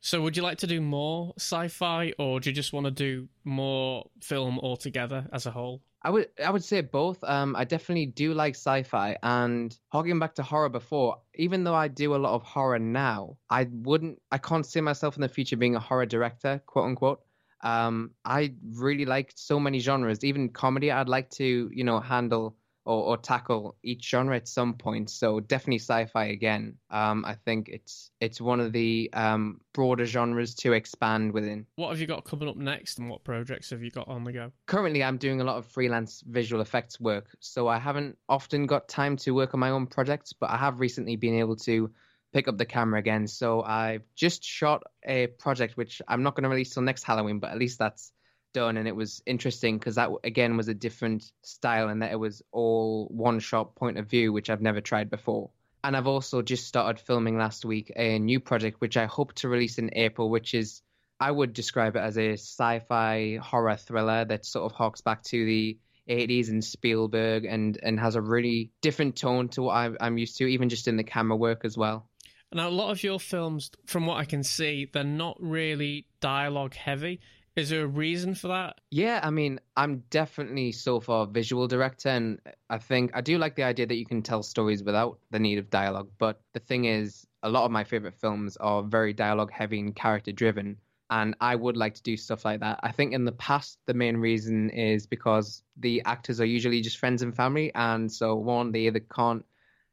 So, 0.00 0.20
would 0.20 0.36
you 0.36 0.42
like 0.42 0.58
to 0.58 0.66
do 0.66 0.80
more 0.80 1.32
sci 1.38 1.68
fi 1.68 2.12
or 2.18 2.38
do 2.38 2.50
you 2.50 2.54
just 2.54 2.72
want 2.72 2.84
to 2.84 2.90
do 2.90 3.28
more 3.42 4.10
film 4.20 4.60
altogether 4.60 5.26
as 5.32 5.46
a 5.46 5.50
whole? 5.50 5.82
I 6.04 6.10
would 6.10 6.28
I 6.44 6.50
would 6.50 6.62
say 6.62 6.82
both. 6.82 7.24
Um, 7.24 7.56
I 7.56 7.64
definitely 7.64 8.06
do 8.06 8.34
like 8.34 8.54
sci-fi, 8.54 9.16
and 9.22 9.76
harking 9.90 10.18
back 10.18 10.34
to 10.34 10.42
horror 10.42 10.68
before, 10.68 11.22
even 11.34 11.64
though 11.64 11.74
I 11.74 11.88
do 11.88 12.14
a 12.14 12.18
lot 12.18 12.34
of 12.34 12.42
horror 12.42 12.78
now, 12.78 13.38
I 13.48 13.68
wouldn't, 13.70 14.20
I 14.30 14.36
can't 14.38 14.66
see 14.66 14.82
myself 14.82 15.16
in 15.16 15.22
the 15.22 15.28
future 15.28 15.56
being 15.56 15.76
a 15.76 15.80
horror 15.80 16.06
director, 16.06 16.62
quote 16.66 16.84
unquote. 16.86 17.20
Um, 17.62 18.10
I 18.26 18.54
really 18.74 19.06
like 19.06 19.32
so 19.34 19.58
many 19.58 19.78
genres, 19.78 20.22
even 20.22 20.50
comedy. 20.50 20.90
I'd 20.90 21.08
like 21.08 21.30
to, 21.30 21.70
you 21.72 21.84
know, 21.84 22.00
handle 22.00 22.56
or, 22.84 23.02
or 23.04 23.16
tackle 23.16 23.76
each 23.82 24.08
genre 24.08 24.36
at 24.36 24.48
some 24.48 24.74
point. 24.74 25.10
So 25.10 25.40
definitely 25.40 25.78
sci-fi 25.78 26.26
again. 26.26 26.76
Um, 26.90 27.24
I 27.24 27.34
think 27.34 27.68
it's 27.68 28.10
it's 28.20 28.40
one 28.40 28.60
of 28.60 28.72
the 28.72 29.10
um, 29.12 29.60
broader 29.72 30.06
genres 30.06 30.54
to 30.56 30.72
expand 30.72 31.32
within. 31.32 31.66
What 31.76 31.90
have 31.90 32.00
you 32.00 32.06
got 32.06 32.24
coming 32.24 32.48
up 32.48 32.56
next, 32.56 32.98
and 32.98 33.08
what 33.08 33.24
projects 33.24 33.70
have 33.70 33.82
you 33.82 33.90
got 33.90 34.08
on 34.08 34.24
the 34.24 34.32
go? 34.32 34.52
Currently, 34.66 35.02
I'm 35.02 35.18
doing 35.18 35.40
a 35.40 35.44
lot 35.44 35.58
of 35.58 35.66
freelance 35.66 36.22
visual 36.26 36.62
effects 36.62 37.00
work, 37.00 37.28
so 37.40 37.68
I 37.68 37.78
haven't 37.78 38.18
often 38.28 38.66
got 38.66 38.88
time 38.88 39.16
to 39.18 39.32
work 39.32 39.54
on 39.54 39.60
my 39.60 39.70
own 39.70 39.86
projects, 39.86 40.32
but 40.32 40.50
I 40.50 40.56
have 40.56 40.80
recently 40.80 41.16
been 41.16 41.34
able 41.34 41.56
to 41.56 41.90
pick 42.32 42.48
up 42.48 42.58
the 42.58 42.66
camera 42.66 42.98
again. 42.98 43.28
So 43.28 43.62
I've 43.62 44.02
just 44.16 44.44
shot 44.44 44.82
a 45.06 45.28
project 45.28 45.76
which 45.76 46.02
I'm 46.06 46.24
not 46.24 46.34
going 46.34 46.42
to 46.42 46.48
release 46.48 46.74
till 46.74 46.82
next 46.82 47.04
Halloween, 47.04 47.38
but 47.38 47.52
at 47.52 47.58
least 47.58 47.78
that's 47.78 48.12
done 48.54 48.78
and 48.78 48.88
it 48.88 48.96
was 48.96 49.22
interesting 49.26 49.78
because 49.78 49.96
that 49.96 50.08
again 50.24 50.56
was 50.56 50.68
a 50.68 50.74
different 50.74 51.30
style 51.42 51.88
and 51.88 52.00
that 52.00 52.12
it 52.12 52.18
was 52.18 52.42
all 52.52 53.06
one 53.10 53.38
shot 53.40 53.74
point 53.74 53.98
of 53.98 54.08
view 54.08 54.32
which 54.32 54.48
I've 54.48 54.62
never 54.62 54.80
tried 54.80 55.10
before. 55.10 55.50
And 55.82 55.94
I've 55.94 56.06
also 56.06 56.40
just 56.40 56.66
started 56.66 56.98
filming 56.98 57.36
last 57.36 57.66
week 57.66 57.92
a 57.94 58.18
new 58.18 58.40
project 58.40 58.80
which 58.80 58.96
I 58.96 59.04
hope 59.04 59.34
to 59.34 59.48
release 59.50 59.76
in 59.76 59.90
April 59.92 60.30
which 60.30 60.54
is 60.54 60.80
I 61.20 61.30
would 61.30 61.52
describe 61.52 61.96
it 61.96 62.00
as 62.00 62.16
a 62.16 62.32
sci-fi 62.32 63.38
horror 63.42 63.76
thriller 63.76 64.24
that 64.24 64.46
sort 64.46 64.64
of 64.64 64.76
harks 64.76 65.02
back 65.02 65.22
to 65.24 65.44
the 65.44 65.76
80s 66.08 66.48
and 66.48 66.64
Spielberg 66.64 67.44
and 67.44 67.78
and 67.82 68.00
has 68.00 68.14
a 68.14 68.22
really 68.22 68.70
different 68.80 69.16
tone 69.16 69.48
to 69.50 69.62
what 69.62 69.96
I'm 70.00 70.16
used 70.16 70.38
to 70.38 70.46
even 70.46 70.70
just 70.70 70.88
in 70.88 70.96
the 70.96 71.04
camera 71.04 71.36
work 71.36 71.64
as 71.64 71.76
well. 71.76 72.08
Now, 72.54 72.68
a 72.68 72.70
lot 72.70 72.92
of 72.92 73.02
your 73.02 73.18
films, 73.18 73.72
from 73.84 74.06
what 74.06 74.18
I 74.18 74.24
can 74.24 74.44
see, 74.44 74.88
they're 74.92 75.02
not 75.02 75.36
really 75.40 76.06
dialogue 76.20 76.74
heavy. 76.74 77.18
Is 77.56 77.68
there 77.68 77.84
a 77.84 77.86
reason 77.86 78.34
for 78.34 78.48
that? 78.48 78.80
Yeah, 78.90 79.20
I 79.22 79.30
mean, 79.30 79.60
I'm 79.76 80.02
definitely 80.10 80.72
so 80.72 80.98
far 80.98 81.24
visual 81.26 81.68
director, 81.68 82.08
and 82.08 82.40
I 82.68 82.78
think 82.78 83.12
I 83.14 83.20
do 83.20 83.38
like 83.38 83.54
the 83.54 83.62
idea 83.62 83.86
that 83.86 83.94
you 83.94 84.06
can 84.06 84.22
tell 84.22 84.42
stories 84.42 84.82
without 84.82 85.20
the 85.30 85.38
need 85.38 85.58
of 85.58 85.70
dialogue. 85.70 86.10
But 86.18 86.40
the 86.52 86.58
thing 86.58 86.86
is, 86.86 87.26
a 87.44 87.48
lot 87.48 87.64
of 87.64 87.70
my 87.70 87.84
favorite 87.84 88.16
films 88.16 88.56
are 88.56 88.82
very 88.82 89.12
dialogue 89.12 89.52
heavy 89.52 89.78
and 89.78 89.94
character 89.94 90.32
driven, 90.32 90.78
and 91.10 91.36
I 91.40 91.54
would 91.54 91.76
like 91.76 91.94
to 91.94 92.02
do 92.02 92.16
stuff 92.16 92.44
like 92.44 92.58
that. 92.58 92.80
I 92.82 92.90
think 92.90 93.12
in 93.12 93.24
the 93.24 93.32
past, 93.32 93.78
the 93.86 93.94
main 93.94 94.16
reason 94.16 94.70
is 94.70 95.06
because 95.06 95.62
the 95.76 96.02
actors 96.06 96.40
are 96.40 96.44
usually 96.46 96.80
just 96.80 96.98
friends 96.98 97.22
and 97.22 97.36
family, 97.36 97.70
and 97.76 98.10
so 98.10 98.34
one, 98.34 98.72
they 98.72 98.88
either 98.88 99.00
can't 99.00 99.44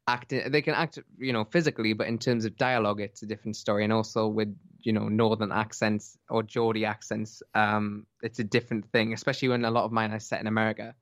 act 0.06 0.30
they 0.30 0.62
can 0.62 0.74
act 0.74 0.98
you 1.18 1.32
know 1.32 1.44
physically 1.44 1.92
but 1.92 2.08
in 2.08 2.18
terms 2.18 2.44
of 2.44 2.56
dialogue 2.56 3.00
it's 3.00 3.22
a 3.22 3.26
different 3.26 3.56
story. 3.56 3.84
And 3.84 3.92
also 3.92 4.26
with 4.26 4.54
you 4.80 4.92
know 4.92 5.08
northern 5.08 5.52
accents 5.52 6.18
or 6.28 6.42
Geordie 6.42 6.84
accents 6.84 7.42
um 7.54 8.06
it's 8.22 8.38
a 8.38 8.44
different 8.44 8.90
thing 8.90 9.12
especially 9.12 9.48
when 9.48 9.64
a 9.64 9.70
lot 9.70 9.84
of 9.84 9.92
mine 9.92 10.12
are 10.12 10.20
set 10.20 10.40
in 10.40 10.46
America. 10.46 10.94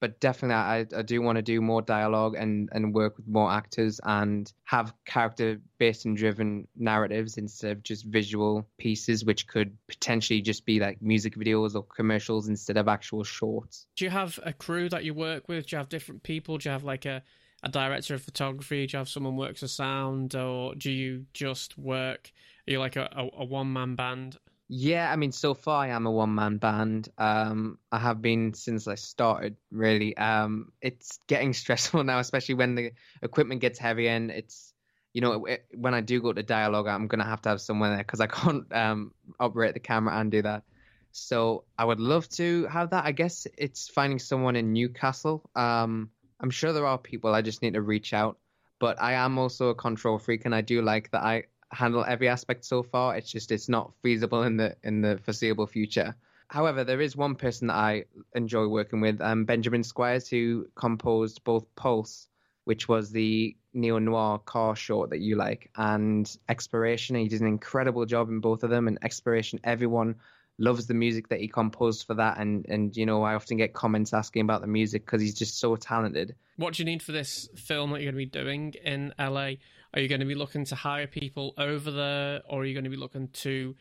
But 0.00 0.20
definitely 0.20 0.56
I, 0.56 0.86
I 0.98 1.02
do 1.02 1.22
want 1.22 1.36
to 1.36 1.42
do 1.42 1.60
more 1.60 1.80
dialogue 1.80 2.34
and 2.36 2.68
and 2.72 2.94
work 2.94 3.16
with 3.16 3.26
more 3.26 3.50
actors 3.50 4.00
and 4.04 4.52
have 4.64 4.92
character 5.06 5.60
based 5.78 6.04
and 6.04 6.16
driven 6.16 6.68
narratives 6.76 7.38
instead 7.38 7.72
of 7.72 7.82
just 7.82 8.04
visual 8.04 8.68
pieces 8.78 9.24
which 9.24 9.48
could 9.48 9.76
potentially 9.88 10.42
just 10.42 10.66
be 10.66 10.78
like 10.78 11.00
music 11.00 11.36
videos 11.36 11.74
or 11.74 11.82
commercials 11.82 12.48
instead 12.48 12.76
of 12.76 12.86
actual 12.86 13.24
shorts. 13.24 13.86
Do 13.96 14.04
you 14.04 14.10
have 14.10 14.38
a 14.44 14.52
crew 14.52 14.88
that 14.90 15.04
you 15.04 15.14
work 15.14 15.48
with? 15.48 15.66
Do 15.66 15.76
you 15.76 15.78
have 15.78 15.88
different 15.88 16.22
people? 16.22 16.58
Do 16.58 16.68
you 16.68 16.72
have 16.72 16.84
like 16.84 17.06
a 17.06 17.22
a 17.64 17.68
director 17.70 18.14
of 18.14 18.22
photography? 18.22 18.86
Do 18.86 18.92
you 18.92 18.98
have 18.98 19.08
someone 19.08 19.36
works 19.36 19.62
a 19.62 19.68
sound, 19.68 20.34
or 20.34 20.74
do 20.74 20.90
you 20.90 21.26
just 21.32 21.76
work? 21.78 22.30
Are 22.68 22.70
you 22.70 22.78
like 22.78 22.96
a, 22.96 23.08
a, 23.12 23.42
a 23.42 23.44
one 23.44 23.72
man 23.72 23.96
band? 23.96 24.38
Yeah, 24.68 25.10
I 25.10 25.16
mean, 25.16 25.32
so 25.32 25.54
far 25.54 25.84
I 25.84 25.88
am 25.88 26.06
a 26.06 26.10
one 26.10 26.34
man 26.34 26.58
band. 26.58 27.08
Um, 27.18 27.78
I 27.90 27.98
have 27.98 28.22
been 28.22 28.54
since 28.54 28.86
I 28.86 28.94
started. 28.94 29.56
Really, 29.70 30.16
um, 30.16 30.72
it's 30.80 31.18
getting 31.26 31.52
stressful 31.62 32.04
now, 32.04 32.18
especially 32.18 32.54
when 32.54 32.74
the 32.74 32.92
equipment 33.22 33.60
gets 33.60 33.78
heavy 33.78 34.08
and 34.08 34.30
it's. 34.30 34.72
You 35.12 35.20
know, 35.20 35.44
it, 35.44 35.64
when 35.72 35.94
I 35.94 36.00
do 36.00 36.20
go 36.20 36.32
to 36.32 36.42
dialogue, 36.42 36.88
I'm 36.88 37.06
gonna 37.06 37.24
have 37.24 37.40
to 37.42 37.50
have 37.50 37.60
someone 37.60 37.90
there 37.90 37.98
because 37.98 38.20
I 38.20 38.26
can't 38.40 38.64
um, 38.72 39.12
operate 39.38 39.74
the 39.74 39.80
camera 39.80 40.18
and 40.18 40.28
do 40.30 40.42
that. 40.42 40.64
So 41.12 41.62
I 41.78 41.84
would 41.84 42.00
love 42.00 42.28
to 42.30 42.66
have 42.66 42.90
that. 42.90 43.04
I 43.04 43.12
guess 43.12 43.46
it's 43.56 43.88
finding 43.88 44.18
someone 44.18 44.56
in 44.56 44.72
Newcastle. 44.72 45.48
Um, 45.54 46.10
I'm 46.44 46.50
sure 46.50 46.74
there 46.74 46.86
are 46.86 46.98
people. 46.98 47.34
I 47.34 47.40
just 47.40 47.62
need 47.62 47.72
to 47.72 47.80
reach 47.80 48.12
out. 48.12 48.36
But 48.78 49.00
I 49.00 49.14
am 49.14 49.38
also 49.38 49.70
a 49.70 49.74
control 49.74 50.18
freak, 50.18 50.44
and 50.44 50.54
I 50.54 50.60
do 50.60 50.82
like 50.82 51.10
that 51.12 51.22
I 51.22 51.44
handle 51.70 52.04
every 52.06 52.28
aspect 52.28 52.66
so 52.66 52.82
far. 52.82 53.16
It's 53.16 53.32
just 53.32 53.50
it's 53.50 53.70
not 53.70 53.94
feasible 54.02 54.42
in 54.42 54.58
the 54.58 54.76
in 54.84 55.00
the 55.00 55.16
foreseeable 55.16 55.66
future. 55.66 56.14
However, 56.48 56.84
there 56.84 57.00
is 57.00 57.16
one 57.16 57.34
person 57.34 57.68
that 57.68 57.76
I 57.76 58.04
enjoy 58.34 58.66
working 58.66 59.00
with, 59.00 59.22
um, 59.22 59.46
Benjamin 59.46 59.82
Squires, 59.84 60.28
who 60.28 60.68
composed 60.74 61.42
both 61.44 61.64
Pulse, 61.76 62.28
which 62.64 62.88
was 62.88 63.10
the 63.10 63.56
neo 63.72 63.98
noir 63.98 64.38
car 64.38 64.76
short 64.76 65.08
that 65.10 65.20
you 65.20 65.36
like, 65.36 65.70
and 65.76 66.30
Exploration. 66.50 67.16
He 67.16 67.28
did 67.28 67.40
an 67.40 67.46
incredible 67.46 68.04
job 68.04 68.28
in 68.28 68.40
both 68.40 68.64
of 68.64 68.68
them. 68.68 68.86
And 68.86 68.98
Exploration, 69.02 69.60
everyone 69.64 70.16
loves 70.58 70.86
the 70.86 70.94
music 70.94 71.28
that 71.28 71.40
he 71.40 71.48
composed 71.48 72.06
for 72.06 72.14
that 72.14 72.38
and 72.38 72.64
and 72.68 72.96
you 72.96 73.06
know 73.06 73.22
I 73.22 73.34
often 73.34 73.56
get 73.56 73.74
comments 73.74 74.12
asking 74.12 74.42
about 74.42 74.60
the 74.60 74.66
music 74.66 75.04
because 75.04 75.20
he's 75.20 75.34
just 75.34 75.58
so 75.58 75.76
talented. 75.76 76.34
What 76.56 76.74
do 76.74 76.82
you 76.82 76.84
need 76.84 77.02
for 77.02 77.12
this 77.12 77.48
film 77.56 77.90
that 77.90 78.00
you're 78.00 78.12
going 78.12 78.28
to 78.28 78.30
be 78.30 78.44
doing 78.44 78.74
in 78.84 79.12
LA? 79.18 79.54
Are 79.92 80.00
you 80.00 80.08
going 80.08 80.20
to 80.20 80.26
be 80.26 80.34
looking 80.34 80.64
to 80.66 80.74
hire 80.74 81.06
people 81.06 81.54
over 81.58 81.90
there 81.90 82.42
or 82.48 82.62
are 82.62 82.64
you 82.64 82.74
going 82.74 82.84
to 82.84 82.90
be 82.90 82.96
looking 82.96 83.28
to 83.28 83.74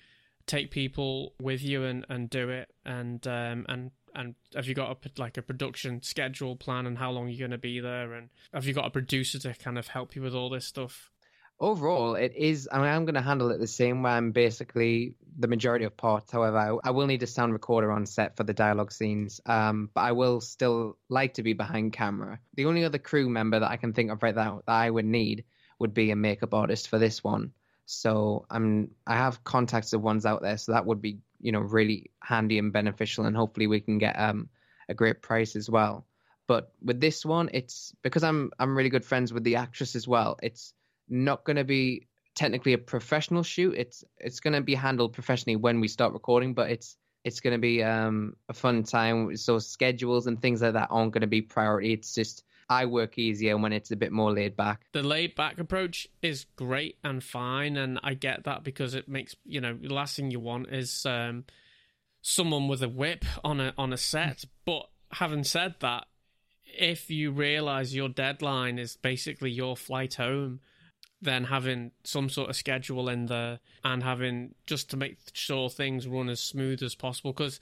take 0.46 0.72
people 0.72 1.34
with 1.40 1.62
you 1.62 1.84
and, 1.84 2.06
and 2.10 2.30
do 2.30 2.50
it 2.50 2.70
and 2.86 3.26
um 3.28 3.66
and 3.70 3.92
and 4.16 4.36
have 4.54 4.68
you 4.68 4.76
got 4.76 4.92
a 4.92 5.22
like 5.22 5.38
a 5.38 5.42
production 5.42 6.02
schedule 6.04 6.56
plan 6.56 6.86
and 6.86 6.98
how 6.98 7.10
long 7.12 7.30
you're 7.30 7.40
going 7.40 7.52
to 7.52 7.58
be 7.58 7.80
there 7.80 8.14
and 8.14 8.30
have 8.54 8.66
you 8.66 8.74
got 8.74 8.86
a 8.86 8.90
producer 8.90 9.40
to 9.40 9.54
kind 9.54 9.78
of 9.78 9.88
help 9.88 10.16
you 10.16 10.22
with 10.22 10.36
all 10.36 10.50
this 10.50 10.66
stuff 10.66 11.12
overall, 11.64 12.16
it 12.16 12.34
is. 12.36 12.68
I 12.72 12.78
mean, 12.78 12.88
I'm 12.88 13.06
going 13.06 13.16
to 13.16 13.22
handle 13.22 13.50
it 13.52 13.60
the 13.60 13.68
same 13.68 14.04
way. 14.04 14.12
I'm 14.12 14.32
basically 14.32 15.16
the 15.40 15.48
majority 15.48 15.86
of 15.86 15.96
parts. 15.96 16.32
However, 16.32 16.58
I, 16.58 16.90
I, 16.90 16.92
will 16.92 17.08
need 17.08 17.24
a 17.24 17.28
sound 17.28 17.54
recorder 17.54 17.92
on 17.92 18.06
set 18.06 18.36
for 18.36 18.44
the 18.44 18.54
dialogue 18.54 18.92
scenes. 18.92 19.40
Um, 19.46 19.90
but 19.94 20.02
I 20.02 20.12
will 20.12 20.42
still 20.42 20.98
like 21.10 21.36
to 21.36 21.44
be 21.44 21.54
behind 21.54 21.94
camera. 21.94 22.40
The 22.56 22.66
only 22.66 22.84
other 22.84 22.98
crew 22.98 23.30
member 23.30 23.60
that 23.60 23.72
I 23.72 23.78
can 23.78 23.94
think 23.94 24.12
of 24.12 24.22
right 24.22 24.36
now 24.36 24.62
that 24.66 24.72
I 24.74 24.90
would 24.90 25.06
need 25.06 25.46
would 25.80 25.94
be 25.94 26.12
a 26.12 26.16
makeup 26.16 26.54
artist 26.54 26.90
for 26.90 27.00
this 27.00 27.24
one. 27.24 27.54
So 27.86 28.46
I'm 28.50 28.92
I 29.08 29.16
have 29.16 29.44
contacts 29.44 29.94
of 29.94 30.02
ones 30.02 30.26
out 30.26 30.42
there, 30.42 30.58
so 30.58 30.74
that 30.74 30.86
would 30.86 31.02
be 31.02 31.20
you 31.40 31.52
know 31.52 31.60
really 31.60 32.12
handy 32.22 32.60
and 32.60 32.72
beneficial, 32.72 33.26
and 33.26 33.36
hopefully 33.36 33.68
we 33.68 33.82
can 33.82 33.98
get 33.98 34.18
um 34.18 34.50
a 34.88 34.94
great 34.94 35.22
price 35.22 35.56
as 35.56 35.70
well. 35.70 36.06
But 36.48 36.72
with 36.82 37.00
this 37.00 37.26
one, 37.26 37.50
it's 37.54 37.94
because 38.02 38.24
I'm 38.24 38.52
I'm 38.60 38.78
really 38.78 38.90
good 38.90 39.06
friends 39.06 39.34
with 39.34 39.44
the 39.44 39.58
actress 39.58 39.96
as 39.96 40.08
well. 40.08 40.40
It's 40.42 40.74
not 41.14 41.46
going 41.46 41.58
to 41.58 41.64
be 41.64 42.08
technically 42.36 42.74
a 42.74 42.78
professional 42.78 43.44
shoot. 43.44 43.76
It's 43.78 44.04
it's 44.18 44.40
going 44.40 44.54
to 44.54 44.62
be 44.62 44.76
handled 44.76 45.14
professionally 45.14 45.56
when 45.56 45.80
we 45.80 45.88
start 45.88 46.14
recording, 46.14 46.54
but 46.54 46.72
it's 46.72 46.98
it's 47.24 47.40
going 47.40 47.54
to 47.54 47.60
be 47.60 47.82
um, 47.84 48.36
a 48.50 48.54
fun 48.54 48.84
time. 48.84 49.36
So 49.38 49.60
schedules 49.60 50.28
and 50.28 50.42
things 50.42 50.62
like 50.62 50.74
that 50.74 50.90
aren't 50.92 51.14
going 51.14 51.22
to 51.22 51.28
be 51.28 51.42
priority. 51.42 51.94
It's 51.94 52.14
just 52.14 52.44
I 52.70 52.86
work 52.86 53.18
easier 53.18 53.58
when 53.58 53.74
it's 53.74 53.92
a 53.92 53.96
bit 53.96 54.12
more 54.12 54.32
laid 54.32 54.56
back. 54.56 54.82
The 54.94 55.04
laid 55.04 55.36
back 55.36 55.60
approach 55.60 56.08
is 56.22 56.46
great 56.56 56.98
and 57.04 57.24
fine, 57.24 57.78
and 57.78 58.00
I 58.04 58.14
get 58.14 58.44
that 58.46 58.64
because 58.64 58.96
it 58.96 59.08
makes 59.08 59.36
you 59.46 59.62
know 59.62 59.78
the 59.80 59.94
last 59.94 60.16
thing 60.16 60.32
you 60.32 60.40
want 60.40 60.70
is 60.70 61.06
um, 61.06 61.46
someone 62.22 62.68
with 62.68 62.82
a 62.82 62.90
whip 62.90 63.26
on 63.44 63.60
a 63.60 63.74
on 63.78 63.94
a 63.94 63.98
set. 63.98 64.46
but 64.66 64.90
having 65.12 65.44
said 65.44 65.76
that, 65.80 66.08
if 66.66 67.10
you 67.10 67.32
realize 67.32 67.96
your 67.96 68.10
deadline 68.10 68.80
is 68.80 68.98
basically 68.98 69.52
your 69.52 69.78
flight 69.78 70.16
home, 70.16 70.60
then 71.24 71.46
having 71.46 71.92
some 72.04 72.30
sort 72.30 72.50
of 72.50 72.56
schedule 72.56 73.10
in 73.10 73.28
there 73.28 73.60
and 73.84 74.04
having 74.04 74.54
just 74.68 74.90
to 74.90 74.98
make 74.98 75.18
sure 75.34 75.70
things 75.70 76.08
run 76.08 76.30
as 76.30 76.40
smooth 76.40 76.84
as 76.84 76.96
possible 76.96 77.32
because 77.32 77.60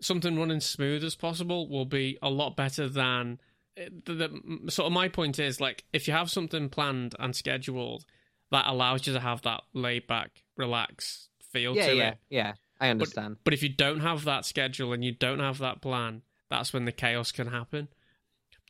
something 0.00 0.38
running 0.38 0.60
smooth 0.60 1.04
as 1.04 1.14
possible 1.14 1.68
will 1.68 1.84
be 1.84 2.18
a 2.20 2.28
lot 2.28 2.56
better 2.56 2.88
than 2.88 3.40
eh, 3.76 3.88
the, 4.04 4.14
the, 4.14 4.70
sort 4.70 4.86
of 4.86 4.92
my 4.92 5.08
point 5.08 5.38
is 5.38 5.60
like 5.60 5.84
if 5.92 6.06
you 6.08 6.14
have 6.14 6.30
something 6.30 6.68
planned 6.68 7.14
and 7.18 7.34
scheduled 7.34 8.04
that 8.50 8.66
allows 8.66 9.06
you 9.06 9.12
to 9.12 9.20
have 9.20 9.42
that 9.42 9.62
laid 9.72 10.06
back 10.06 10.42
relax 10.56 11.28
feel 11.52 11.74
yeah, 11.74 11.86
to 11.86 11.94
yeah, 11.94 12.08
it 12.08 12.18
yeah. 12.28 12.46
Yeah. 12.46 12.52
I 12.78 12.88
understand. 12.90 13.36
but, 13.36 13.44
but 13.44 13.54
if 13.54 13.62
you 13.62 13.70
don't 13.70 14.00
have 14.00 14.24
that 14.24 14.44
schedule 14.44 14.92
and 14.92 15.04
you 15.04 15.12
don't 15.12 15.40
have 15.40 15.58
that 15.58 15.80
plan 15.80 16.22
that's 16.50 16.72
when 16.72 16.84
the 16.84 16.92
chaos 16.92 17.32
can 17.32 17.46
happen 17.46 17.88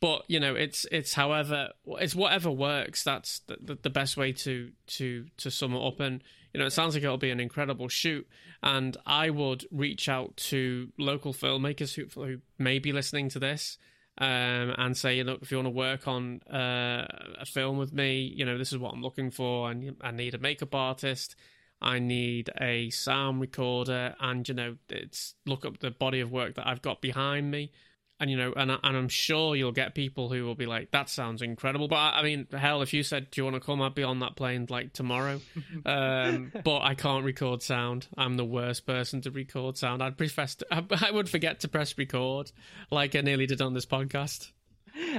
but 0.01 0.23
you 0.27 0.39
know 0.39 0.55
it's 0.55 0.85
it's 0.91 1.13
however 1.13 1.69
it's 1.99 2.15
whatever 2.15 2.51
works 2.51 3.03
that's 3.03 3.39
the, 3.47 3.57
the, 3.61 3.77
the, 3.83 3.89
best 3.89 4.17
way 4.17 4.31
to 4.31 4.71
to 4.85 5.25
to 5.37 5.49
sum 5.49 5.73
it 5.73 5.85
up 5.85 5.99
and 5.99 6.23
you 6.53 6.59
know 6.59 6.65
it 6.65 6.71
sounds 6.71 6.93
like 6.93 7.03
it'll 7.03 7.17
be 7.17 7.31
an 7.31 7.39
incredible 7.39 7.87
shoot 7.87 8.27
and 8.63 8.97
i 9.05 9.29
would 9.29 9.65
reach 9.71 10.07
out 10.07 10.35
to 10.37 10.91
local 10.97 11.33
filmmakers 11.33 11.95
who, 11.95 12.05
who 12.21 12.37
may 12.57 12.79
be 12.79 12.91
listening 12.91 13.29
to 13.29 13.39
this 13.39 13.77
um, 14.19 14.73
and 14.77 14.97
say, 14.97 15.17
you 15.17 15.23
know, 15.23 15.37
if 15.41 15.51
you 15.51 15.57
want 15.57 15.67
to 15.67 15.71
work 15.71 16.07
on 16.07 16.41
uh, 16.51 17.05
a 17.39 17.45
film 17.45 17.77
with 17.77 17.93
me, 17.93 18.33
you 18.35 18.45
know, 18.45 18.57
this 18.57 18.73
is 18.73 18.79
what 18.79 18.91
I'm 18.93 19.03
looking 19.03 19.29
for. 19.29 19.69
And 19.69 19.95
I 20.01 20.09
need 20.09 20.33
a 20.33 20.39
makeup 20.39 20.73
artist. 20.73 21.35
I 21.81 21.99
need 21.99 22.49
a 22.59 22.89
sound 22.89 23.39
recorder, 23.41 24.15
and 24.19 24.47
you 24.47 24.55
know, 24.55 24.77
it's 24.89 25.35
look 25.45 25.63
up 25.63 25.77
the 25.77 25.91
body 25.91 26.21
of 26.21 26.31
work 26.31 26.55
that 26.55 26.67
I've 26.67 26.81
got 26.81 27.01
behind 27.01 27.51
me 27.51 27.71
and 28.19 28.31
you 28.31 28.37
know, 28.37 28.53
and 28.55 28.71
and 28.71 28.97
I'm 28.97 29.09
sure 29.09 29.55
you'll 29.55 29.71
get 29.71 29.93
people 29.93 30.29
who 30.29 30.45
will 30.45 30.55
be 30.55 30.65
like, 30.65 30.91
"That 30.91 31.09
sounds 31.09 31.41
incredible." 31.41 31.87
But 31.87 31.97
I, 31.97 32.19
I 32.19 32.23
mean, 32.23 32.47
hell, 32.51 32.81
if 32.81 32.93
you 32.93 33.03
said, 33.03 33.29
"Do 33.31 33.41
you 33.41 33.45
want 33.45 33.55
to 33.55 33.59
come?" 33.59 33.81
I'd 33.81 33.95
be 33.95 34.03
on 34.03 34.19
that 34.19 34.35
plane 34.35 34.67
like 34.69 34.93
tomorrow. 34.93 35.39
um, 35.85 36.51
but 36.63 36.79
I 36.79 36.95
can't 36.95 37.23
record 37.23 37.61
sound. 37.61 38.07
I'm 38.17 38.35
the 38.35 38.45
worst 38.45 38.85
person 38.85 39.21
to 39.21 39.31
record 39.31 39.77
sound. 39.77 40.01
I'd 40.01 40.17
prefer 40.17 40.45
to, 40.45 40.65
I, 40.71 40.83
I 41.07 41.11
would 41.11 41.29
forget 41.29 41.59
to 41.61 41.67
press 41.67 41.97
record, 41.97 42.51
like 42.91 43.15
I 43.15 43.21
nearly 43.21 43.45
did 43.45 43.61
on 43.61 43.73
this 43.73 43.85
podcast. 43.85 44.51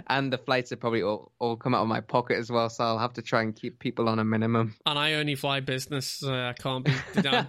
And 0.08 0.32
the 0.32 0.38
flights 0.38 0.72
are 0.72 0.76
probably 0.76 1.02
all, 1.02 1.32
all 1.38 1.56
come 1.56 1.74
out 1.74 1.82
of 1.82 1.88
my 1.88 2.00
pocket 2.00 2.38
as 2.38 2.50
well, 2.50 2.68
so 2.68 2.84
I'll 2.84 2.98
have 2.98 3.12
to 3.14 3.22
try 3.22 3.42
and 3.42 3.54
keep 3.54 3.78
people 3.78 4.08
on 4.08 4.18
a 4.18 4.24
minimum. 4.24 4.74
And 4.86 4.98
I 4.98 5.14
only 5.14 5.34
fly 5.34 5.60
business. 5.60 6.22
Uh, 6.22 6.32
I 6.32 6.52
can't 6.52 6.84
be. 6.84 6.92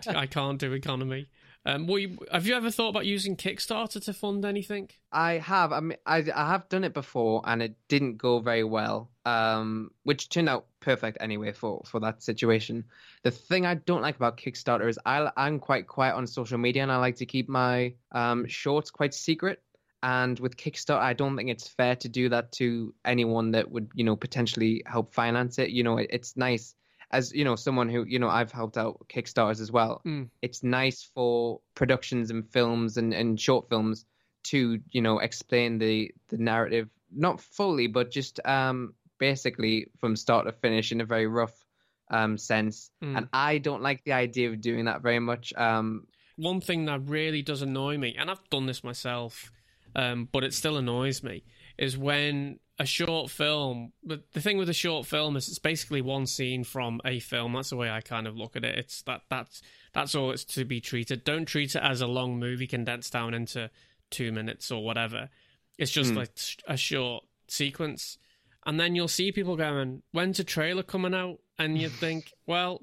I 0.07 0.25
can't 0.29 0.59
do 0.59 0.73
economy. 0.73 1.27
Um, 1.65 1.89
you, 1.89 2.17
have 2.31 2.47
you 2.47 2.55
ever 2.55 2.71
thought 2.71 2.89
about 2.89 3.05
using 3.05 3.35
Kickstarter 3.35 4.03
to 4.05 4.13
fund 4.13 4.45
anything? 4.45 4.89
I 5.11 5.33
have. 5.33 5.73
I 5.73 5.81
mean, 5.81 5.97
I, 6.05 6.23
I 6.33 6.47
have 6.51 6.69
done 6.69 6.83
it 6.83 6.93
before, 6.93 7.41
and 7.45 7.61
it 7.61 7.75
didn't 7.89 8.17
go 8.17 8.39
very 8.39 8.63
well. 8.63 9.09
Um, 9.25 9.91
which 10.03 10.29
turned 10.29 10.49
out 10.49 10.65
perfect 10.79 11.17
anyway 11.19 11.51
for 11.51 11.83
for 11.85 11.99
that 11.99 12.23
situation. 12.23 12.85
The 13.23 13.31
thing 13.31 13.65
I 13.65 13.75
don't 13.75 14.01
like 14.01 14.15
about 14.15 14.37
Kickstarter 14.37 14.87
is 14.87 14.97
I 15.05 15.29
I'm 15.35 15.59
quite 15.59 15.87
quiet 15.87 16.15
on 16.15 16.25
social 16.27 16.57
media, 16.57 16.81
and 16.81 16.91
I 16.91 16.97
like 16.97 17.17
to 17.17 17.25
keep 17.25 17.49
my 17.49 17.93
um 18.13 18.47
shorts 18.47 18.89
quite 18.89 19.13
secret. 19.13 19.61
And 20.01 20.39
with 20.39 20.55
Kickstarter, 20.55 20.99
I 20.99 21.11
don't 21.11 21.35
think 21.35 21.49
it's 21.49 21.67
fair 21.67 21.95
to 21.97 22.07
do 22.07 22.29
that 22.29 22.53
to 22.53 22.93
anyone 23.03 23.51
that 23.51 23.69
would, 23.69 23.91
you 23.93 24.05
know, 24.05 24.15
potentially 24.15 24.81
help 24.85 25.13
finance 25.13 25.59
it. 25.59 25.71
You 25.71 25.83
know, 25.83 25.97
it, 25.97 26.07
it's 26.09 26.37
nice 26.37 26.73
as 27.11 27.33
you 27.33 27.43
know, 27.43 27.55
someone 27.55 27.89
who 27.89 28.05
you 28.05 28.19
know 28.19 28.29
I've 28.29 28.51
helped 28.51 28.77
out 28.77 29.05
Kickstarters 29.09 29.61
as 29.61 29.71
well. 29.71 30.01
Mm. 30.05 30.29
It's 30.41 30.63
nice 30.63 31.09
for 31.13 31.59
productions 31.75 32.31
and 32.31 32.47
films 32.49 32.97
and, 32.97 33.13
and 33.13 33.39
short 33.39 33.69
films 33.69 34.05
to 34.43 34.79
you 34.91 35.01
know 35.01 35.19
explain 35.19 35.77
the 35.79 36.11
the 36.29 36.37
narrative 36.37 36.89
not 37.11 37.41
fully, 37.41 37.87
but 37.87 38.11
just 38.11 38.39
um 38.45 38.93
basically 39.17 39.87
from 39.99 40.15
start 40.15 40.45
to 40.45 40.51
finish 40.51 40.91
in 40.91 41.01
a 41.01 41.05
very 41.05 41.27
rough 41.27 41.65
um 42.09 42.37
sense. 42.37 42.91
Mm. 43.03 43.17
And 43.17 43.29
I 43.33 43.57
don't 43.57 43.81
like 43.81 44.03
the 44.03 44.13
idea 44.13 44.49
of 44.49 44.61
doing 44.61 44.85
that 44.85 45.01
very 45.01 45.19
much. 45.19 45.53
Um, 45.55 46.07
one 46.35 46.61
thing 46.61 46.85
that 46.85 47.01
really 47.01 47.41
does 47.41 47.61
annoy 47.61 47.97
me, 47.97 48.15
and 48.17 48.31
I've 48.31 48.49
done 48.49 48.65
this 48.65 48.81
myself, 48.81 49.51
um, 49.93 50.29
but 50.31 50.45
it 50.45 50.53
still 50.53 50.77
annoys 50.77 51.21
me, 51.21 51.43
is 51.77 51.97
when 51.97 52.59
a 52.79 52.85
short 52.85 53.29
film. 53.29 53.91
But 54.03 54.31
the 54.31 54.41
thing 54.41 54.57
with 54.57 54.69
a 54.69 54.73
short 54.73 55.05
film 55.05 55.35
is 55.35 55.47
it's 55.47 55.59
basically 55.59 56.01
one 56.01 56.25
scene 56.25 56.63
from 56.63 57.01
a 57.05 57.19
film. 57.19 57.53
That's 57.53 57.69
the 57.69 57.75
way 57.75 57.89
I 57.91 58.01
kind 58.01 58.25
of 58.25 58.37
look 58.37 58.55
at 58.55 58.63
it. 58.63 58.77
It's 58.77 59.01
that 59.03 59.21
that's 59.29 59.61
that's 59.93 60.15
all 60.15 60.31
it's 60.31 60.45
to 60.45 60.65
be 60.65 60.79
treated. 60.79 61.23
Don't 61.23 61.45
treat 61.45 61.75
it 61.75 61.83
as 61.83 62.01
a 62.01 62.07
long 62.07 62.39
movie 62.39 62.67
condensed 62.67 63.13
down 63.13 63.33
into 63.33 63.69
two 64.09 64.31
minutes 64.31 64.71
or 64.71 64.83
whatever. 64.83 65.29
It's 65.77 65.91
just 65.91 66.13
mm. 66.13 66.17
like 66.17 66.31
a 66.67 66.77
short 66.77 67.25
sequence. 67.47 68.17
And 68.65 68.79
then 68.79 68.95
you'll 68.95 69.07
see 69.07 69.31
people 69.31 69.55
going, 69.55 70.03
when's 70.11 70.39
a 70.39 70.43
trailer 70.43 70.83
coming 70.83 71.13
out? 71.13 71.39
And 71.57 71.77
you 71.77 71.89
think, 71.89 72.33
well, 72.45 72.81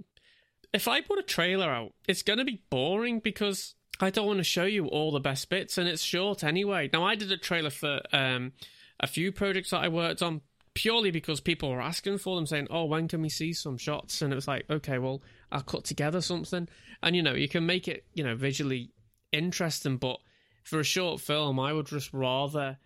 if 0.72 0.88
I 0.88 1.00
put 1.00 1.18
a 1.18 1.22
trailer 1.22 1.70
out, 1.70 1.92
it's 2.08 2.22
going 2.22 2.38
to 2.38 2.44
be 2.44 2.62
boring 2.70 3.20
because 3.20 3.74
I 4.00 4.10
don't 4.10 4.26
want 4.26 4.38
to 4.38 4.44
show 4.44 4.64
you 4.64 4.86
all 4.86 5.12
the 5.12 5.20
best 5.20 5.48
bits 5.48 5.78
and 5.78 5.88
it's 5.88 6.02
short 6.02 6.44
anyway. 6.44 6.90
Now, 6.92 7.04
I 7.04 7.14
did 7.14 7.30
a 7.32 7.36
trailer 7.36 7.70
for 7.70 8.00
um, 8.12 8.52
a 9.00 9.06
few 9.06 9.32
projects 9.32 9.70
that 9.70 9.82
I 9.82 9.88
worked 9.88 10.22
on 10.22 10.40
purely 10.74 11.10
because 11.10 11.40
people 11.40 11.70
were 11.70 11.80
asking 11.80 12.18
for 12.18 12.36
them, 12.36 12.46
saying, 12.46 12.68
"Oh, 12.70 12.84
when 12.84 13.08
can 13.08 13.22
we 13.22 13.28
see 13.28 13.52
some 13.52 13.78
shots?" 13.78 14.22
And 14.22 14.32
it 14.32 14.36
was 14.36 14.46
like, 14.46 14.68
okay, 14.70 14.98
well, 14.98 15.22
I'll 15.50 15.62
cut 15.62 15.84
together 15.84 16.20
something, 16.20 16.68
and 17.02 17.16
you 17.16 17.22
know, 17.22 17.34
you 17.34 17.48
can 17.48 17.66
make 17.66 17.88
it, 17.88 18.04
you 18.14 18.22
know, 18.22 18.36
visually 18.36 18.90
interesting. 19.32 19.96
But 19.96 20.18
for 20.64 20.78
a 20.78 20.84
short 20.84 21.20
film, 21.20 21.58
I 21.58 21.72
would 21.72 21.86
just 21.86 22.12
rather, 22.12 22.78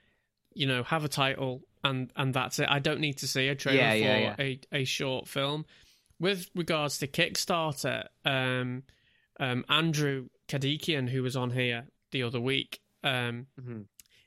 you 0.54 0.66
know, 0.66 0.82
have 0.84 1.04
a 1.04 1.08
title 1.08 1.62
and 1.82 2.12
and 2.16 2.32
that's 2.32 2.58
it. 2.58 2.68
I 2.70 2.78
don't 2.78 3.00
need 3.00 3.18
to 3.18 3.28
see 3.28 3.48
a 3.48 3.54
trailer 3.54 3.78
yeah, 3.78 3.92
for 3.92 3.98
yeah, 3.98 4.18
yeah. 4.18 4.34
a 4.38 4.60
a 4.72 4.84
short 4.84 5.28
film. 5.28 5.66
With 6.18 6.50
regards 6.54 6.98
to 6.98 7.06
Kickstarter, 7.06 8.06
um, 8.26 8.82
um, 9.40 9.64
Andrew 9.70 10.28
Kadikian, 10.48 11.08
who 11.08 11.22
was 11.22 11.34
on 11.34 11.50
here 11.50 11.86
the 12.10 12.24
other 12.24 12.40
week, 12.40 12.80
um, 13.02 13.46
mm-hmm 13.58 13.80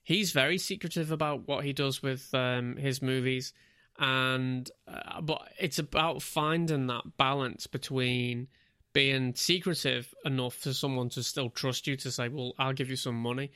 he's 0.04 0.32
very 0.32 0.58
secretive 0.58 1.12
about 1.12 1.48
what 1.48 1.64
he 1.64 1.74
does 1.74 2.04
with 2.04 2.34
um, 2.34 2.76
his 2.76 3.02
movies, 3.02 3.54
and 3.98 4.70
uh, 4.88 5.22
but 5.22 5.50
it's 5.60 5.80
about 5.80 6.22
finding 6.22 6.88
that 6.88 7.18
balance 7.18 7.68
between 7.68 8.48
being 8.92 9.34
secretive 9.34 10.14
enough 10.24 10.54
for 10.54 10.74
someone 10.74 11.10
to 11.10 11.24
still 11.24 11.50
trust 11.50 11.88
you 11.88 11.96
to 11.98 12.12
say, 12.12 12.28
"Well, 12.28 12.54
I'll 12.60 12.74
give 12.74 12.90
you 12.90 12.96
some 12.96 13.16
money." 13.16 13.52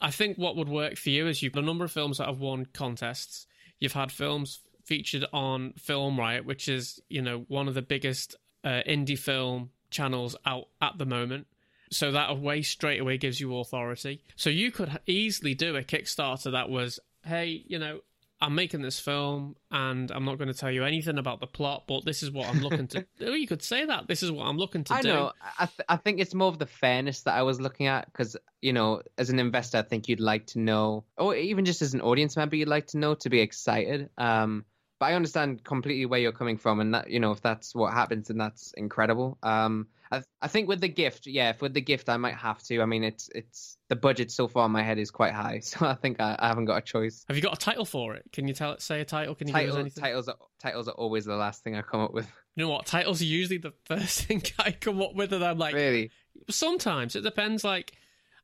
I 0.00 0.10
think 0.10 0.36
what 0.36 0.56
would 0.56 0.68
work 0.68 0.96
for 0.96 1.10
you 1.10 1.26
is 1.26 1.42
you've 1.42 1.56
a 1.56 1.62
number 1.62 1.84
of 1.84 1.92
films 1.92 2.18
that 2.18 2.26
have 2.26 2.40
won 2.40 2.66
contests. 2.72 3.46
You've 3.78 3.92
had 3.92 4.12
films 4.12 4.60
featured 4.84 5.24
on 5.32 5.72
Film 5.74 6.18
Riot, 6.18 6.44
which 6.44 6.68
is 6.68 7.00
you 7.08 7.22
know 7.22 7.44
one 7.48 7.68
of 7.68 7.74
the 7.74 7.82
biggest 7.82 8.36
uh, 8.64 8.82
indie 8.88 9.18
film 9.18 9.70
channels 9.90 10.36
out 10.46 10.68
at 10.80 10.98
the 10.98 11.06
moment. 11.06 11.46
So 11.90 12.12
that 12.12 12.38
way 12.38 12.62
straight 12.62 13.00
away 13.00 13.18
gives 13.18 13.40
you 13.40 13.56
authority. 13.58 14.22
So 14.36 14.48
you 14.50 14.70
could 14.70 15.00
easily 15.06 15.54
do 15.54 15.76
a 15.76 15.82
Kickstarter 15.82 16.52
that 16.52 16.70
was, 16.70 17.00
hey, 17.24 17.64
you 17.66 17.78
know, 17.78 18.00
I'm 18.42 18.54
making 18.54 18.80
this 18.80 18.98
film 18.98 19.56
and 19.70 20.10
I'm 20.10 20.24
not 20.24 20.38
going 20.38 20.48
to 20.48 20.54
tell 20.54 20.70
you 20.70 20.84
anything 20.84 21.18
about 21.18 21.40
the 21.40 21.46
plot, 21.46 21.84
but 21.86 22.04
this 22.06 22.22
is 22.22 22.30
what 22.30 22.48
I'm 22.48 22.60
looking 22.60 22.86
to 22.88 23.04
do. 23.18 23.34
You 23.34 23.46
could 23.46 23.62
say 23.62 23.84
that. 23.84 24.08
This 24.08 24.22
is 24.22 24.30
what 24.30 24.46
I'm 24.46 24.56
looking 24.56 24.82
to 24.84 24.94
I 24.94 25.02
do. 25.02 25.08
know. 25.08 25.32
I, 25.58 25.66
th- 25.66 25.86
I 25.88 25.96
think 25.96 26.20
it's 26.20 26.32
more 26.32 26.48
of 26.48 26.58
the 26.58 26.66
fairness 26.66 27.22
that 27.22 27.34
I 27.34 27.42
was 27.42 27.60
looking 27.60 27.86
at 27.86 28.06
because, 28.06 28.36
you 28.62 28.72
know, 28.72 29.02
as 29.18 29.28
an 29.28 29.38
investor, 29.38 29.78
I 29.78 29.82
think 29.82 30.08
you'd 30.08 30.20
like 30.20 30.46
to 30.48 30.58
know, 30.58 31.04
or 31.18 31.34
even 31.34 31.66
just 31.66 31.82
as 31.82 31.92
an 31.92 32.00
audience 32.00 32.36
member, 32.36 32.56
you'd 32.56 32.68
like 32.68 32.86
to 32.88 32.98
know 32.98 33.14
to 33.16 33.28
be 33.28 33.40
excited. 33.40 34.08
Um, 34.16 34.64
but 34.98 35.06
I 35.06 35.14
understand 35.14 35.64
completely 35.64 36.06
where 36.06 36.20
you're 36.20 36.32
coming 36.32 36.58
from, 36.58 36.78
and 36.78 36.94
that 36.94 37.10
you 37.10 37.20
know 37.20 37.32
if 37.32 37.40
that's 37.40 37.74
what 37.74 37.94
happens, 37.94 38.28
then 38.28 38.36
that's 38.36 38.72
incredible. 38.76 39.38
Um, 39.42 39.86
I, 40.12 40.22
I 40.42 40.48
think 40.48 40.68
with 40.68 40.80
the 40.80 40.88
gift, 40.88 41.26
yeah, 41.26 41.50
if 41.50 41.62
with 41.62 41.72
the 41.72 41.80
gift, 41.80 42.08
I 42.08 42.16
might 42.16 42.34
have 42.34 42.62
to. 42.64 42.80
I 42.80 42.86
mean, 42.86 43.04
it's 43.04 43.28
it's 43.34 43.76
the 43.88 43.96
budget 43.96 44.30
so 44.30 44.48
far 44.48 44.66
in 44.66 44.72
my 44.72 44.82
head 44.82 44.98
is 44.98 45.10
quite 45.10 45.32
high, 45.32 45.58
so 45.62 45.86
I 45.86 45.94
think 45.94 46.20
I, 46.20 46.36
I 46.38 46.48
haven't 46.48 46.64
got 46.64 46.78
a 46.78 46.82
choice. 46.82 47.24
Have 47.28 47.36
you 47.36 47.42
got 47.42 47.54
a 47.54 47.60
title 47.60 47.84
for 47.84 48.14
it? 48.14 48.24
Can 48.32 48.48
you 48.48 48.54
tell 48.54 48.78
say 48.78 49.00
a 49.00 49.04
title? 49.04 49.34
Can 49.34 49.46
you 49.48 49.54
title, 49.54 49.66
give 49.66 49.74
us 49.74 49.80
anything? 49.80 50.02
Titles 50.02 50.28
are, 50.28 50.36
titles 50.60 50.88
are 50.88 50.94
always 50.94 51.24
the 51.24 51.36
last 51.36 51.62
thing 51.62 51.76
I 51.76 51.82
come 51.82 52.00
up 52.00 52.12
with. 52.12 52.26
You 52.56 52.64
know 52.64 52.72
what? 52.72 52.84
Titles 52.84 53.22
are 53.22 53.26
usually 53.26 53.58
the 53.58 53.72
first 53.84 54.24
thing 54.24 54.42
I 54.58 54.72
come 54.72 55.00
up 55.00 55.14
with, 55.14 55.32
and 55.32 55.42
I'm 55.42 55.56
like, 55.56 55.72
really. 55.72 56.10
Sometimes 56.50 57.14
it 57.14 57.22
depends. 57.22 57.62
Like, 57.62 57.92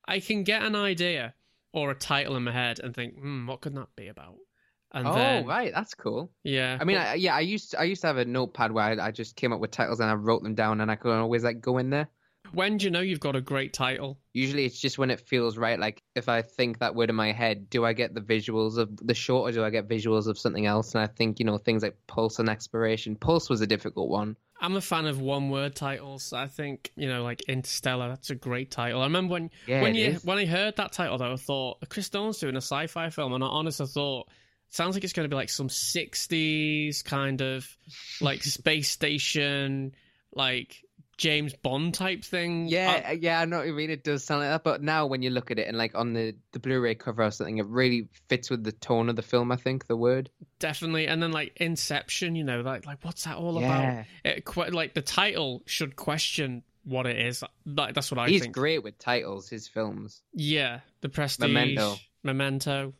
I 0.06 0.20
can 0.20 0.44
get 0.44 0.62
an 0.62 0.76
idea 0.76 1.34
or 1.72 1.90
a 1.90 1.94
title 1.94 2.36
in 2.36 2.44
my 2.44 2.52
head 2.52 2.78
and 2.78 2.94
think, 2.94 3.18
hmm, 3.18 3.48
what 3.48 3.60
could 3.60 3.74
that 3.74 3.88
be 3.96 4.06
about? 4.06 4.36
And 4.92 5.06
oh, 5.06 5.14
then, 5.14 5.46
right, 5.46 5.72
that's 5.74 5.94
cool. 5.94 6.30
yeah. 6.44 6.78
I 6.80 6.84
mean, 6.84 6.96
but- 6.96 7.06
I, 7.06 7.14
yeah, 7.14 7.34
I 7.34 7.40
used 7.40 7.72
to, 7.72 7.80
I 7.80 7.84
used 7.84 8.00
to 8.02 8.06
have 8.06 8.16
a 8.18 8.24
notepad 8.24 8.72
where 8.72 8.84
I, 8.84 9.06
I 9.08 9.10
just 9.10 9.36
came 9.36 9.52
up 9.52 9.60
with 9.60 9.70
titles 9.70 10.00
and 10.00 10.08
I 10.10 10.14
wrote 10.14 10.42
them 10.42 10.54
down, 10.54 10.80
and 10.80 10.90
I 10.90 10.96
could 10.96 11.12
always 11.12 11.44
like 11.44 11.60
go 11.60 11.78
in 11.78 11.90
there. 11.90 12.08
when 12.52 12.76
do 12.76 12.84
you 12.84 12.90
know 12.90 13.00
you've 13.00 13.20
got 13.20 13.34
a 13.36 13.40
great 13.40 13.72
title? 13.72 14.18
Usually, 14.32 14.64
it's 14.64 14.78
just 14.80 14.96
when 14.98 15.10
it 15.10 15.20
feels 15.20 15.58
right. 15.58 15.78
Like 15.78 16.02
if 16.14 16.28
I 16.28 16.40
think 16.42 16.78
that 16.78 16.94
word 16.94 17.10
in 17.10 17.16
my 17.16 17.32
head, 17.32 17.68
do 17.68 17.84
I 17.84 17.92
get 17.92 18.14
the 18.14 18.20
visuals 18.20 18.78
of 18.78 18.88
the 19.04 19.14
short, 19.14 19.50
or 19.50 19.52
do 19.52 19.64
I 19.64 19.70
get 19.70 19.88
visuals 19.88 20.28
of 20.28 20.38
something 20.38 20.64
else? 20.66 20.94
And 20.94 21.02
I 21.02 21.08
think 21.08 21.40
you 21.40 21.44
know 21.44 21.58
things 21.58 21.82
like 21.82 21.96
pulse 22.06 22.38
and 22.38 22.48
exploration. 22.48 23.16
Pulse 23.16 23.50
was 23.50 23.60
a 23.60 23.66
difficult 23.66 24.08
one. 24.08 24.36
I'm 24.58 24.76
a 24.76 24.80
fan 24.80 25.04
of 25.06 25.20
one 25.20 25.50
word 25.50 25.74
titles. 25.76 26.32
I 26.32 26.46
think, 26.46 26.90
you 26.96 27.08
know, 27.08 27.22
like 27.22 27.42
Interstellar, 27.42 28.08
that's 28.08 28.30
a 28.30 28.34
great 28.34 28.70
title. 28.70 29.02
I 29.02 29.04
remember 29.04 29.32
when 29.32 29.50
Yeah, 29.66 29.82
when 29.82 29.94
you 29.94 30.06
is. 30.06 30.24
when 30.24 30.38
I 30.38 30.46
heard 30.46 30.76
that 30.76 30.92
title 30.92 31.18
though, 31.18 31.34
I 31.34 31.36
thought 31.36 31.86
Chris 31.90 32.10
Nolan's 32.14 32.38
doing 32.38 32.54
a 32.54 32.62
sci-fi 32.62 33.10
film, 33.10 33.34
and 33.34 33.44
I 33.44 33.48
honestly 33.48 33.86
thought 33.86 34.28
sounds 34.70 34.94
like 34.94 35.04
it's 35.04 35.12
going 35.12 35.24
to 35.28 35.32
be 35.32 35.36
like 35.36 35.48
some 35.50 35.68
'60s 35.68 37.04
kind 37.04 37.40
of 37.40 37.66
like 38.20 38.42
space 38.42 38.90
station, 38.90 39.94
like 40.34 40.82
James 41.16 41.54
Bond 41.54 41.94
type 41.94 42.24
thing. 42.24 42.66
Yeah, 42.68 43.02
I- 43.08 43.12
yeah, 43.12 43.40
I 43.40 43.44
know 43.46 43.58
what 43.58 43.66
you 43.66 43.72
mean. 43.72 43.90
It 43.90 44.04
does 44.04 44.22
sound 44.24 44.42
like 44.42 44.50
that, 44.50 44.64
but 44.64 44.82
now 44.82 45.06
when 45.06 45.22
you 45.22 45.30
look 45.30 45.50
at 45.50 45.58
it 45.58 45.66
and 45.66 45.78
like 45.78 45.94
on 45.94 46.12
the 46.12 46.34
the 46.52 46.58
Blu-ray 46.58 46.94
cover 46.96 47.22
or 47.22 47.30
something, 47.30 47.58
it 47.58 47.66
really 47.66 48.08
fits 48.28 48.50
with 48.50 48.64
the 48.64 48.72
tone 48.72 49.08
of 49.08 49.16
the 49.16 49.22
film. 49.22 49.50
I 49.50 49.56
think 49.56 49.86
the 49.86 49.96
word. 49.96 50.30
definitely. 50.58 51.06
And 51.06 51.22
then 51.22 51.32
like 51.32 51.56
Inception, 51.56 52.36
you 52.36 52.44
know, 52.44 52.60
like 52.60 52.86
like 52.86 52.98
what's 53.02 53.24
that 53.24 53.36
all 53.38 53.60
Yeah. 53.60 54.04
about? 54.24 54.68
It, 54.68 54.74
like 54.74 54.94
the 54.94 55.02
title 55.02 55.62
should 55.66 55.96
question 55.96 56.62
what 56.84 57.06
it 57.06 57.18
is. 57.18 57.42
Like, 57.64 57.94
that's 57.94 58.12
what 58.12 58.20
I 58.20 58.28
He's 58.28 58.42
think. 58.42 58.54
great 58.54 58.84
with 58.84 58.96
titles. 58.98 59.48
His 59.48 59.66
films. 59.66 60.22
Yeah, 60.34 60.80
the 61.00 61.08
Prestige, 61.08 61.48
Memento. 61.50 61.96
Memento. 62.22 62.92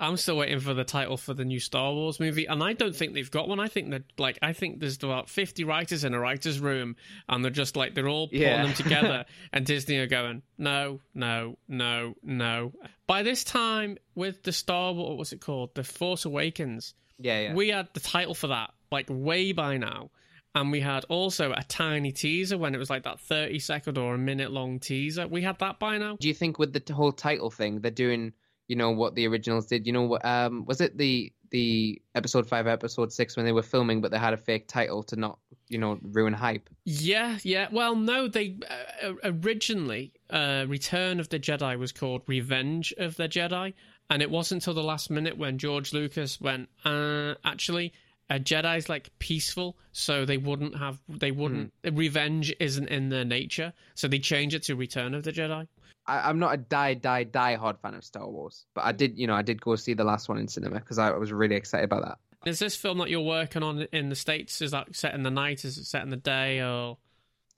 I'm 0.00 0.16
still 0.16 0.36
waiting 0.36 0.58
for 0.60 0.74
the 0.74 0.84
title 0.84 1.16
for 1.16 1.34
the 1.34 1.44
new 1.44 1.60
Star 1.60 1.92
Wars 1.92 2.18
movie, 2.18 2.46
and 2.46 2.62
I 2.62 2.72
don't 2.72 2.96
think 2.96 3.14
they've 3.14 3.30
got 3.30 3.48
one. 3.48 3.60
I 3.60 3.68
think 3.68 3.90
that 3.90 4.02
like 4.18 4.38
I 4.42 4.52
think 4.52 4.80
there's 4.80 4.96
about 4.96 5.28
50 5.28 5.64
writers 5.64 6.02
in 6.04 6.14
a 6.14 6.18
writers' 6.18 6.58
room, 6.60 6.96
and 7.28 7.44
they're 7.44 7.50
just 7.50 7.76
like 7.76 7.94
they're 7.94 8.08
all 8.08 8.28
putting 8.28 8.42
Yeah. 8.42 8.62
them 8.64 8.74
together, 8.74 9.24
and 9.52 9.66
Disney 9.66 9.98
are 9.98 10.06
going, 10.06 10.42
no, 10.58 11.00
no, 11.14 11.58
no, 11.68 12.14
no. 12.22 12.72
By 13.06 13.22
this 13.22 13.44
time, 13.44 13.98
with 14.14 14.42
the 14.42 14.52
Star 14.52 14.92
Wars, 14.92 15.08
what 15.10 15.18
was 15.18 15.32
it 15.32 15.40
called, 15.40 15.74
the 15.74 15.84
Force 15.84 16.24
Awakens, 16.24 16.94
Yeah, 17.18 17.40
yeah. 17.40 17.54
we 17.54 17.68
had 17.68 17.88
the 17.92 18.00
title 18.00 18.34
for 18.34 18.46
that 18.48 18.70
like 18.90 19.06
way 19.10 19.52
by 19.52 19.76
now. 19.76 20.10
And 20.52 20.72
we 20.72 20.80
had 20.80 21.04
also 21.04 21.52
a 21.52 21.62
tiny 21.62 22.10
teaser 22.10 22.58
when 22.58 22.74
it 22.74 22.78
was 22.78 22.90
like 22.90 23.04
that 23.04 23.20
30 23.20 23.60
second 23.60 23.96
or 23.98 24.14
a 24.16 24.18
minute 24.18 24.50
long 24.50 24.80
teaser. 24.80 25.28
We 25.28 25.42
had 25.42 25.60
that 25.60 25.78
by 25.78 25.96
now. 25.98 26.16
Do 26.18 26.26
you 26.26 26.34
think 26.34 26.58
with 26.58 26.72
the 26.72 26.92
whole 26.92 27.12
title 27.12 27.50
thing, 27.50 27.78
they're 27.80 27.92
doing, 27.92 28.32
you 28.70 28.76
know, 28.76 28.92
what 28.92 29.16
the 29.16 29.26
originals 29.26 29.66
did? 29.66 29.84
You 29.84 29.92
know, 29.92 30.02
what 30.02 30.24
um, 30.24 30.64
was 30.64 30.80
it 30.80 30.96
the 30.96 31.32
the 31.50 32.00
episode 32.14 32.46
five, 32.46 32.68
episode 32.68 33.12
six 33.12 33.36
when 33.36 33.44
they 33.44 33.50
were 33.50 33.64
filming, 33.64 34.00
but 34.00 34.12
they 34.12 34.18
had 34.18 34.32
a 34.32 34.36
fake 34.36 34.68
title 34.68 35.02
to 35.02 35.16
not, 35.16 35.40
you 35.66 35.76
know, 35.76 35.98
ruin 36.00 36.32
hype? 36.32 36.70
Yeah, 36.84 37.38
yeah. 37.42 37.66
Well, 37.72 37.96
no, 37.96 38.28
they 38.28 38.58
uh, 39.02 39.14
originally 39.24 40.12
uh, 40.30 40.66
Return 40.68 41.18
of 41.18 41.30
the 41.30 41.40
Jedi 41.40 41.76
was 41.80 41.90
called 41.90 42.22
Revenge 42.28 42.94
of 42.96 43.16
the 43.16 43.28
Jedi, 43.28 43.74
and 44.08 44.22
it 44.22 44.30
wasn't 44.30 44.62
until 44.62 44.74
the 44.74 44.86
last 44.86 45.10
minute 45.10 45.36
when 45.36 45.58
George 45.58 45.92
Lucas 45.92 46.40
went, 46.40 46.68
uh, 46.84 47.34
actually, 47.44 47.92
a 48.28 48.38
Jedi's 48.38 48.88
like 48.88 49.10
peaceful, 49.18 49.76
so 49.90 50.24
they 50.24 50.38
wouldn't 50.38 50.76
have, 50.78 51.00
they 51.08 51.32
wouldn't. 51.32 51.72
Revenge 51.92 52.54
isn't 52.60 52.86
in 52.86 53.08
their 53.08 53.24
nature, 53.24 53.72
so 53.96 54.06
they 54.06 54.20
changed 54.20 54.54
it 54.54 54.62
to 54.62 54.76
Return 54.76 55.12
of 55.14 55.24
the 55.24 55.32
Jedi. 55.32 55.66
I, 56.06 56.28
I'm 56.28 56.38
not 56.38 56.54
a 56.54 56.56
die, 56.56 56.94
die, 56.94 57.24
die 57.24 57.56
hard 57.56 57.78
fan 57.80 57.94
of 57.94 58.04
Star 58.04 58.28
Wars, 58.28 58.66
but 58.74 58.84
I 58.84 58.92
did, 58.92 59.18
you 59.18 59.26
know, 59.26 59.34
I 59.34 59.42
did 59.42 59.60
go 59.60 59.76
see 59.76 59.94
the 59.94 60.04
last 60.04 60.28
one 60.28 60.38
in 60.38 60.48
cinema 60.48 60.80
because 60.80 60.98
I 60.98 61.10
was 61.12 61.32
really 61.32 61.56
excited 61.56 61.84
about 61.84 62.02
that. 62.02 62.18
Is 62.48 62.58
this 62.58 62.74
film 62.74 62.98
that 62.98 63.10
you're 63.10 63.20
working 63.20 63.62
on 63.62 63.86
in 63.92 64.08
the 64.08 64.16
states? 64.16 64.62
Is 64.62 64.70
that 64.70 64.96
set 64.96 65.14
in 65.14 65.22
the 65.22 65.30
night? 65.30 65.64
Is 65.64 65.76
it 65.76 65.84
set 65.84 66.02
in 66.02 66.08
the 66.08 66.16
day? 66.16 66.62
Or 66.62 66.96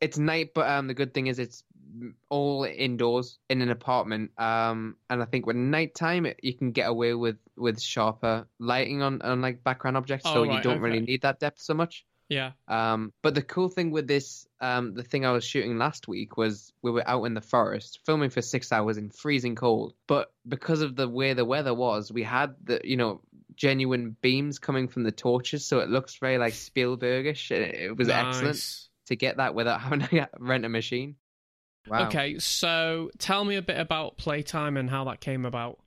It's 0.01 0.19
night, 0.19 0.55
but 0.55 0.69
um, 0.69 0.89
the 0.89 0.95
good 0.95 1.15
thing 1.15 1.29
is 1.29 1.39
it's 1.39 1.63
all 2.29 2.65
indoors 2.65 3.39
in 3.49 3.63
an 3.63 3.71
apartment. 3.71 4.33
Um, 4.39 4.97
and 5.09 5.23
I 5.23 5.25
think 5.27 5.47
when 5.47 5.71
nighttime, 5.71 6.27
it, 6.27 6.41
you 6.43 6.55
can 6.55 6.73
get 6.73 6.89
away 6.89 7.15
with 7.15 7.37
with 7.57 7.81
sharper 7.81 8.49
lighting 8.59 9.03
on 9.03 9.23
on 9.23 9.41
like 9.41 9.63
background 9.63 9.97
objects, 9.97 10.25
so 10.25 10.41
Oh, 10.41 10.43
you 10.45 10.61
don't 10.61 10.81
really 10.81 11.01
need 11.01 11.23
that 11.23 11.39
depth 11.39 11.61
so 11.61 11.75
much. 11.75 12.05
Yeah, 12.33 12.53
Um, 12.69 13.13
but 13.23 13.35
the 13.35 13.43
cool 13.43 13.69
thing 13.69 13.91
with 13.91 14.09
this, 14.09 14.47
um, 14.61 14.95
the 14.95 15.03
thing 15.03 15.27
I 15.27 15.33
was 15.33 15.45
shooting 15.45 15.79
last 15.79 16.09
week 16.09 16.37
was 16.37 16.73
we 16.83 16.91
were 16.91 17.09
out 17.09 17.25
in 17.25 17.35
the 17.35 17.41
forest 17.41 18.01
filming 18.07 18.31
for 18.31 18.43
six 18.43 18.73
hours 18.73 18.97
in 18.97 19.11
freezing 19.11 19.55
cold. 19.55 19.95
But 20.07 20.33
because 20.47 20.81
of 20.81 20.97
the 20.97 21.09
way 21.09 21.35
the 21.35 21.45
weather 21.45 21.75
was, 21.75 22.11
we 22.11 22.23
had 22.23 22.55
the 22.65 22.81
you 22.85 22.97
know 22.97 23.21
genuine 23.55 24.17
beams 24.23 24.59
coming 24.59 24.89
from 24.89 25.03
the 25.03 25.13
torches, 25.13 25.67
so 25.67 25.81
it 25.81 25.89
looks 25.89 26.17
very 26.17 26.39
like 26.39 26.55
Spielbergish. 26.55 27.51
It, 27.51 27.75
it 27.75 27.97
was 27.97 28.09
excellent 28.09 28.89
to 29.07 29.17
get 29.17 29.37
that 29.37 29.55
without 29.55 29.81
having 29.83 30.01
to 30.01 30.29
rent 30.39 30.65
a 30.65 30.69
machine. 30.69 31.17
Wow. 31.87 32.07
Okay, 32.07 32.39
so 32.39 33.11
tell 33.19 33.45
me 33.45 33.57
a 33.57 33.63
bit 33.63 33.79
about 33.79 34.17
playtime 34.17 34.77
and 34.77 34.89
how 34.89 35.05
that 35.05 35.21
came 35.21 35.45
about. 35.45 35.79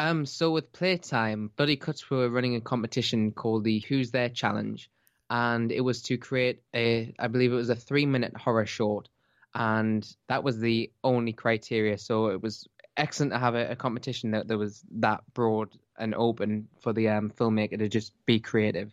Um, 0.00 0.24
so 0.24 0.50
with 0.52 0.72
Playtime, 0.72 1.50
Bloody 1.56 1.76
Cuts 1.76 2.08
were 2.08 2.30
running 2.30 2.54
a 2.56 2.60
competition 2.62 3.32
called 3.32 3.64
the 3.64 3.80
Who's 3.80 4.12
There 4.12 4.30
Challenge, 4.30 4.90
and 5.30 5.70
it 5.72 5.80
was 5.80 6.02
to 6.02 6.18
create 6.18 6.62
a, 6.74 7.14
I 7.18 7.28
believe 7.28 7.52
it 7.52 7.56
was 7.56 7.70
a 7.70 7.76
three-minute 7.76 8.36
horror 8.36 8.66
short, 8.66 9.08
and 9.54 10.06
that 10.28 10.44
was 10.44 10.58
the 10.58 10.90
only 11.02 11.32
criteria. 11.32 11.96
So 11.96 12.26
it 12.26 12.42
was 12.42 12.66
excellent 12.96 13.32
to 13.32 13.38
have 13.38 13.54
a, 13.54 13.70
a 13.70 13.76
competition 13.76 14.32
that, 14.32 14.48
that 14.48 14.58
was 14.58 14.84
that 14.96 15.22
broad 15.32 15.78
and 15.98 16.14
open 16.14 16.68
for 16.80 16.92
the 16.92 17.08
um, 17.08 17.30
filmmaker 17.30 17.78
to 17.78 17.88
just 17.88 18.12
be 18.26 18.40
creative. 18.40 18.92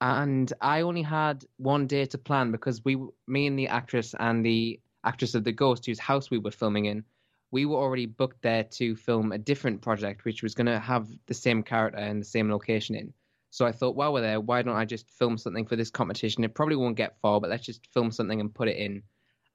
And 0.00 0.52
I 0.60 0.82
only 0.82 1.02
had 1.02 1.44
one 1.56 1.86
day 1.86 2.06
to 2.06 2.18
plan 2.18 2.52
because 2.52 2.84
we, 2.84 2.96
me 3.26 3.46
and 3.46 3.58
the 3.58 3.68
actress 3.68 4.14
and 4.18 4.44
the 4.44 4.80
actress 5.04 5.34
of 5.34 5.44
the 5.44 5.52
Ghost, 5.52 5.86
whose 5.86 5.98
house 5.98 6.30
we 6.30 6.38
were 6.38 6.50
filming 6.50 6.84
in, 6.84 7.04
we 7.50 7.64
were 7.64 7.78
already 7.78 8.06
booked 8.06 8.42
there 8.42 8.64
to 8.64 8.96
film 8.96 9.32
a 9.32 9.38
different 9.38 9.80
project, 9.80 10.24
which 10.24 10.42
was 10.42 10.54
going 10.54 10.66
to 10.66 10.78
have 10.78 11.08
the 11.26 11.34
same 11.34 11.62
character 11.62 11.98
and 11.98 12.20
the 12.20 12.26
same 12.26 12.50
location 12.50 12.94
in. 12.94 13.12
So 13.50 13.64
I 13.64 13.72
thought, 13.72 13.96
while 13.96 14.12
we're 14.12 14.22
there, 14.22 14.40
why 14.40 14.62
don't 14.62 14.76
I 14.76 14.84
just 14.84 15.10
film 15.12 15.38
something 15.38 15.66
for 15.66 15.76
this 15.76 15.90
competition? 15.90 16.44
It 16.44 16.54
probably 16.54 16.76
won't 16.76 16.96
get 16.96 17.20
far, 17.20 17.40
but 17.40 17.50
let's 17.50 17.64
just 17.64 17.86
film 17.92 18.10
something 18.10 18.40
and 18.40 18.54
put 18.54 18.68
it 18.68 18.76
in. 18.76 19.02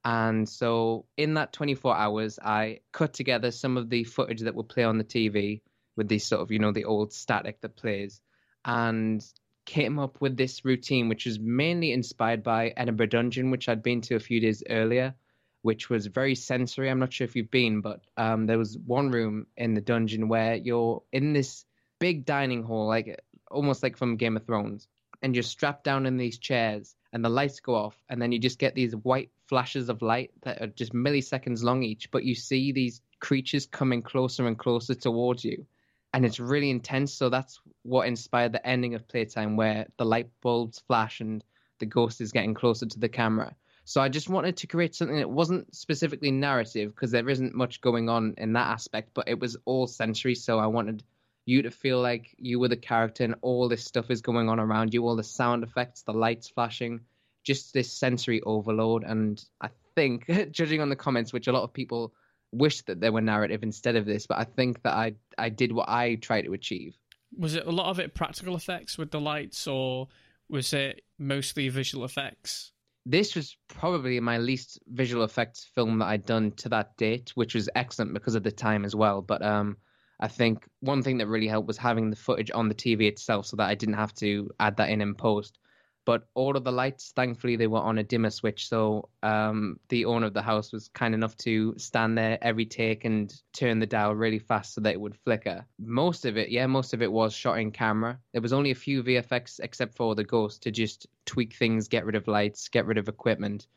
And 0.04 0.50
so 0.50 1.06
in 1.18 1.36
that 1.36 1.54
24 1.54 1.96
hours, 1.96 2.40
I 2.40 2.80
cut 2.92 3.14
together 3.14 3.52
some 3.52 3.78
of 3.78 3.90
the 3.90 4.04
footage 4.04 4.42
that 4.42 4.56
would 4.56 4.70
play 4.70 4.84
on 4.84 4.98
the 4.98 5.04
TV 5.04 5.62
with 5.96 6.08
these 6.08 6.26
sort 6.26 6.42
of, 6.42 6.52
you 6.52 6.60
know, 6.60 6.72
the 6.72 6.86
old 6.86 7.14
static 7.14 7.62
that 7.62 7.76
plays, 7.76 8.22
and 8.66 9.24
came 9.66 10.00
up 10.00 10.20
with 10.20 10.36
this 10.36 10.66
routine, 10.66 11.08
which 11.08 11.26
was 11.26 11.40
mainly 11.40 11.92
inspired 11.92 12.42
by 12.42 12.74
Edinburgh 12.76 13.08
Dungeon, 13.08 13.52
which 13.52 13.70
I'd 13.70 13.84
been 13.84 14.02
to 14.02 14.16
a 14.16 14.20
few 14.20 14.40
days 14.40 14.64
earlier 14.68 15.14
which 15.62 15.90
was 15.90 16.08
very 16.08 16.36
sensory. 16.36 16.90
I'm 16.90 17.00
not 17.00 17.14
sure 17.14 17.26
if 17.26 17.36
you've 17.36 17.52
been, 17.52 17.82
but 17.82 18.02
um, 18.18 18.46
there 18.46 18.58
was 18.58 18.78
one 18.78 19.12
room 19.12 19.48
in 19.56 19.74
the 19.74 19.82
dungeon 19.82 20.28
where 20.28 20.56
you're 20.56 21.04
in 21.12 21.34
this 21.34 21.66
big 22.00 22.26
dining 22.26 22.64
hall, 22.64 22.88
like 22.88 23.22
almost 23.52 23.84
like 23.84 23.98
from 23.98 24.18
Game 24.18 24.38
of 24.38 24.46
Thrones, 24.46 24.88
and 25.22 25.36
you're 25.36 25.44
strapped 25.44 25.84
down 25.84 26.06
in 26.06 26.18
these 26.18 26.38
chairs, 26.38 26.96
and 27.14 27.24
the 27.24 27.30
lights 27.30 27.60
go 27.60 27.76
off, 27.76 28.02
and 28.10 28.22
then 28.22 28.32
you 28.32 28.40
just 28.40 28.60
get 28.60 28.74
these 28.74 28.96
white 28.96 29.30
flashes 29.48 29.90
of 29.90 30.02
light 30.02 30.32
that 30.44 30.62
are 30.62 30.68
just 30.68 30.94
milliseconds 30.94 31.64
long 31.64 31.84
each, 31.84 32.10
but 32.10 32.24
you 32.24 32.36
see 32.36 32.72
these 32.72 33.02
creatures 33.20 33.66
coming 33.66 34.02
closer 34.02 34.48
and 34.48 34.58
closer 34.58 34.96
towards 34.96 35.44
you. 35.44 35.66
And 36.14 36.26
it's 36.26 36.40
really 36.40 36.70
intense. 36.70 37.14
So 37.14 37.30
that's 37.30 37.62
what 37.84 38.08
inspired 38.08 38.52
the 38.52 38.66
ending 38.68 38.96
of 38.96 39.08
Playtime, 39.08 39.56
where 39.56 39.88
the 39.98 40.06
light 40.06 40.30
bulbs 40.42 40.80
flash 40.88 41.22
and 41.22 41.44
the 41.80 41.86
ghost 41.86 42.20
is 42.20 42.32
getting 42.32 42.54
closer 42.54 42.86
to 42.86 43.00
the 43.00 43.10
camera. 43.10 43.56
So 43.86 44.02
I 44.02 44.10
just 44.10 44.30
wanted 44.30 44.58
to 44.58 44.68
create 44.68 44.96
something 44.96 45.18
that 45.18 45.30
wasn't 45.30 45.76
specifically 45.76 46.32
narrative 46.32 46.94
because 46.94 47.12
there 47.12 47.30
isn't 47.30 47.56
much 47.56 47.82
going 47.82 48.10
on 48.10 48.36
in 48.38 48.54
that 48.54 48.68
aspect, 48.68 49.12
but 49.14 49.28
it 49.28 49.40
was 49.40 49.58
all 49.66 49.88
sensory. 49.88 50.36
So 50.36 50.60
I 50.60 50.68
wanted 50.68 51.04
you 51.46 51.64
to 51.64 51.72
feel 51.72 52.02
like 52.02 52.36
you 52.38 52.60
were 52.60 52.68
the 52.68 52.78
character 52.78 53.24
and 53.24 53.36
all 53.42 53.68
this 53.68 53.84
stuff 53.84 54.10
is 54.10 54.22
going 54.22 54.50
on 54.50 54.60
around 54.60 54.94
you, 54.94 55.06
all 55.06 55.16
the 55.16 55.24
sound 55.24 55.64
effects, 55.64 56.04
the 56.04 56.14
lights 56.14 56.48
flashing, 56.48 57.02
just 57.44 57.74
this 57.74 57.92
sensory 57.92 58.42
overload. 58.42 59.04
And 59.04 59.44
I 59.60 59.70
think, 59.96 60.26
judging 60.52 60.82
on 60.82 60.90
the 60.90 60.96
comments, 60.96 61.34
which 61.34 61.48
a 61.48 61.52
lot 61.52 61.64
of 61.64 61.74
people 61.74 62.14
wish 62.52 62.82
that 62.84 63.00
there 63.00 63.12
were 63.12 63.22
narrative 63.22 63.64
instead 63.64 63.96
of 63.96 64.06
this, 64.06 64.28
but 64.28 64.38
I 64.38 64.44
think 64.44 64.84
that 64.84 64.94
I 64.94 65.14
I 65.38 65.50
did 65.50 65.72
what 65.72 65.90
I 65.90 66.16
tried 66.16 66.44
to 66.44 66.54
achieve. 66.54 66.96
Was 67.38 67.56
it 67.56 67.66
a 67.66 67.72
lot 67.72 67.90
of 67.90 68.00
it 68.00 68.14
practical 68.14 68.56
effects 68.56 68.98
with 68.98 69.12
the 69.12 69.22
lights, 69.22 69.68
or 69.68 70.10
was 70.50 70.74
it 70.74 71.02
mostly 71.18 71.70
visual 71.70 72.04
effects? 72.04 72.74
this 73.06 73.36
was 73.36 73.58
probably 73.68 74.20
my 74.20 74.38
least 74.38 74.80
visual 74.88 75.24
effects 75.24 75.64
film 75.64 76.00
that 76.00 76.06
I'd 76.06 76.26
done 76.26 76.52
to 76.58 76.70
that 76.70 76.98
date, 76.98 77.32
which 77.36 77.56
was 77.56 77.70
excellent 77.76 78.14
because 78.14 78.36
of 78.36 78.44
the 78.44 78.52
time 78.52 78.86
as 78.86 78.96
well. 78.96 79.22
But 79.22 79.42
um, 79.42 79.78
I 80.22 80.28
think 80.28 80.68
one 80.80 81.02
thing 81.02 81.18
that 81.18 81.28
really 81.28 81.48
helped 81.48 81.68
was 81.68 81.78
having 81.78 82.10
the 82.10 82.16
footage 82.16 82.52
on 82.54 82.70
the 82.70 82.76
TV 82.76 83.08
itself, 83.08 83.48
so 83.48 83.58
that 83.58 83.70
I 83.70 83.76
didn't 83.76 83.96
have 83.96 84.14
to 84.16 84.52
add 84.60 84.78
that 84.78 84.90
in 84.90 85.02
in 85.02 85.16
post. 85.16 85.58
But 86.04 86.28
all 86.34 86.58
of 86.58 86.64
the 86.64 86.72
lights, 86.72 87.12
thankfully, 87.16 87.56
they 87.56 87.68
were 87.68 87.80
on 87.80 88.00
a 88.00 88.04
dimmer 88.04 88.32
switch. 88.32 88.68
So 88.68 89.10
um, 89.22 89.80
the 89.90 90.06
owner 90.06 90.28
of 90.28 90.34
the 90.34 90.42
house 90.42 90.72
was 90.72 90.90
kind 90.90 91.14
enough 91.14 91.38
to 91.38 91.76
stand 91.78 92.18
there 92.18 92.40
every 92.42 92.66
take 92.66 93.06
and 93.06 93.32
turn 93.54 93.78
the 93.80 93.86
dial 93.86 94.16
really 94.16 94.40
fast 94.40 94.74
so 94.74 94.82
that 94.82 94.94
it 94.94 95.00
would 95.00 95.16
flicker. 95.16 95.66
Most 95.80 96.26
of 96.26 96.38
it, 96.38 96.50
yeah, 96.50 96.66
most 96.66 96.96
of 96.96 97.04
it 97.04 97.12
was 97.12 97.34
shot 97.34 97.60
in 97.60 97.72
camera. 97.72 98.20
There 98.32 98.42
was 98.42 98.54
only 98.54 98.72
a 98.72 98.76
few 98.76 99.04
VFX, 99.04 99.60
except 99.62 99.96
for 99.96 100.16
the 100.16 100.24
ghost, 100.24 100.64
to 100.64 100.72
just 100.72 101.06
tweak 101.26 101.56
things, 101.56 101.88
get 101.88 102.06
rid 102.06 102.16
of 102.16 102.28
lights, 102.28 102.68
get 102.70 102.88
rid 102.88 102.98
of 102.98 103.08
equipment 103.08 103.68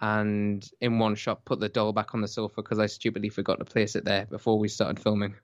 and 0.00 0.68
in 0.80 0.98
one 0.98 1.14
shot 1.14 1.44
put 1.44 1.60
the 1.60 1.68
doll 1.68 1.92
back 1.92 2.12
on 2.12 2.20
the 2.20 2.28
sofa 2.28 2.56
because 2.56 2.80
I 2.80 2.86
stupidly 2.86 3.28
forgot 3.28 3.60
to 3.60 3.64
place 3.64 3.94
it 3.94 4.04
there 4.04 4.26
before 4.26 4.58
we 4.58 4.66
started 4.66 5.00
filming. 5.00 5.36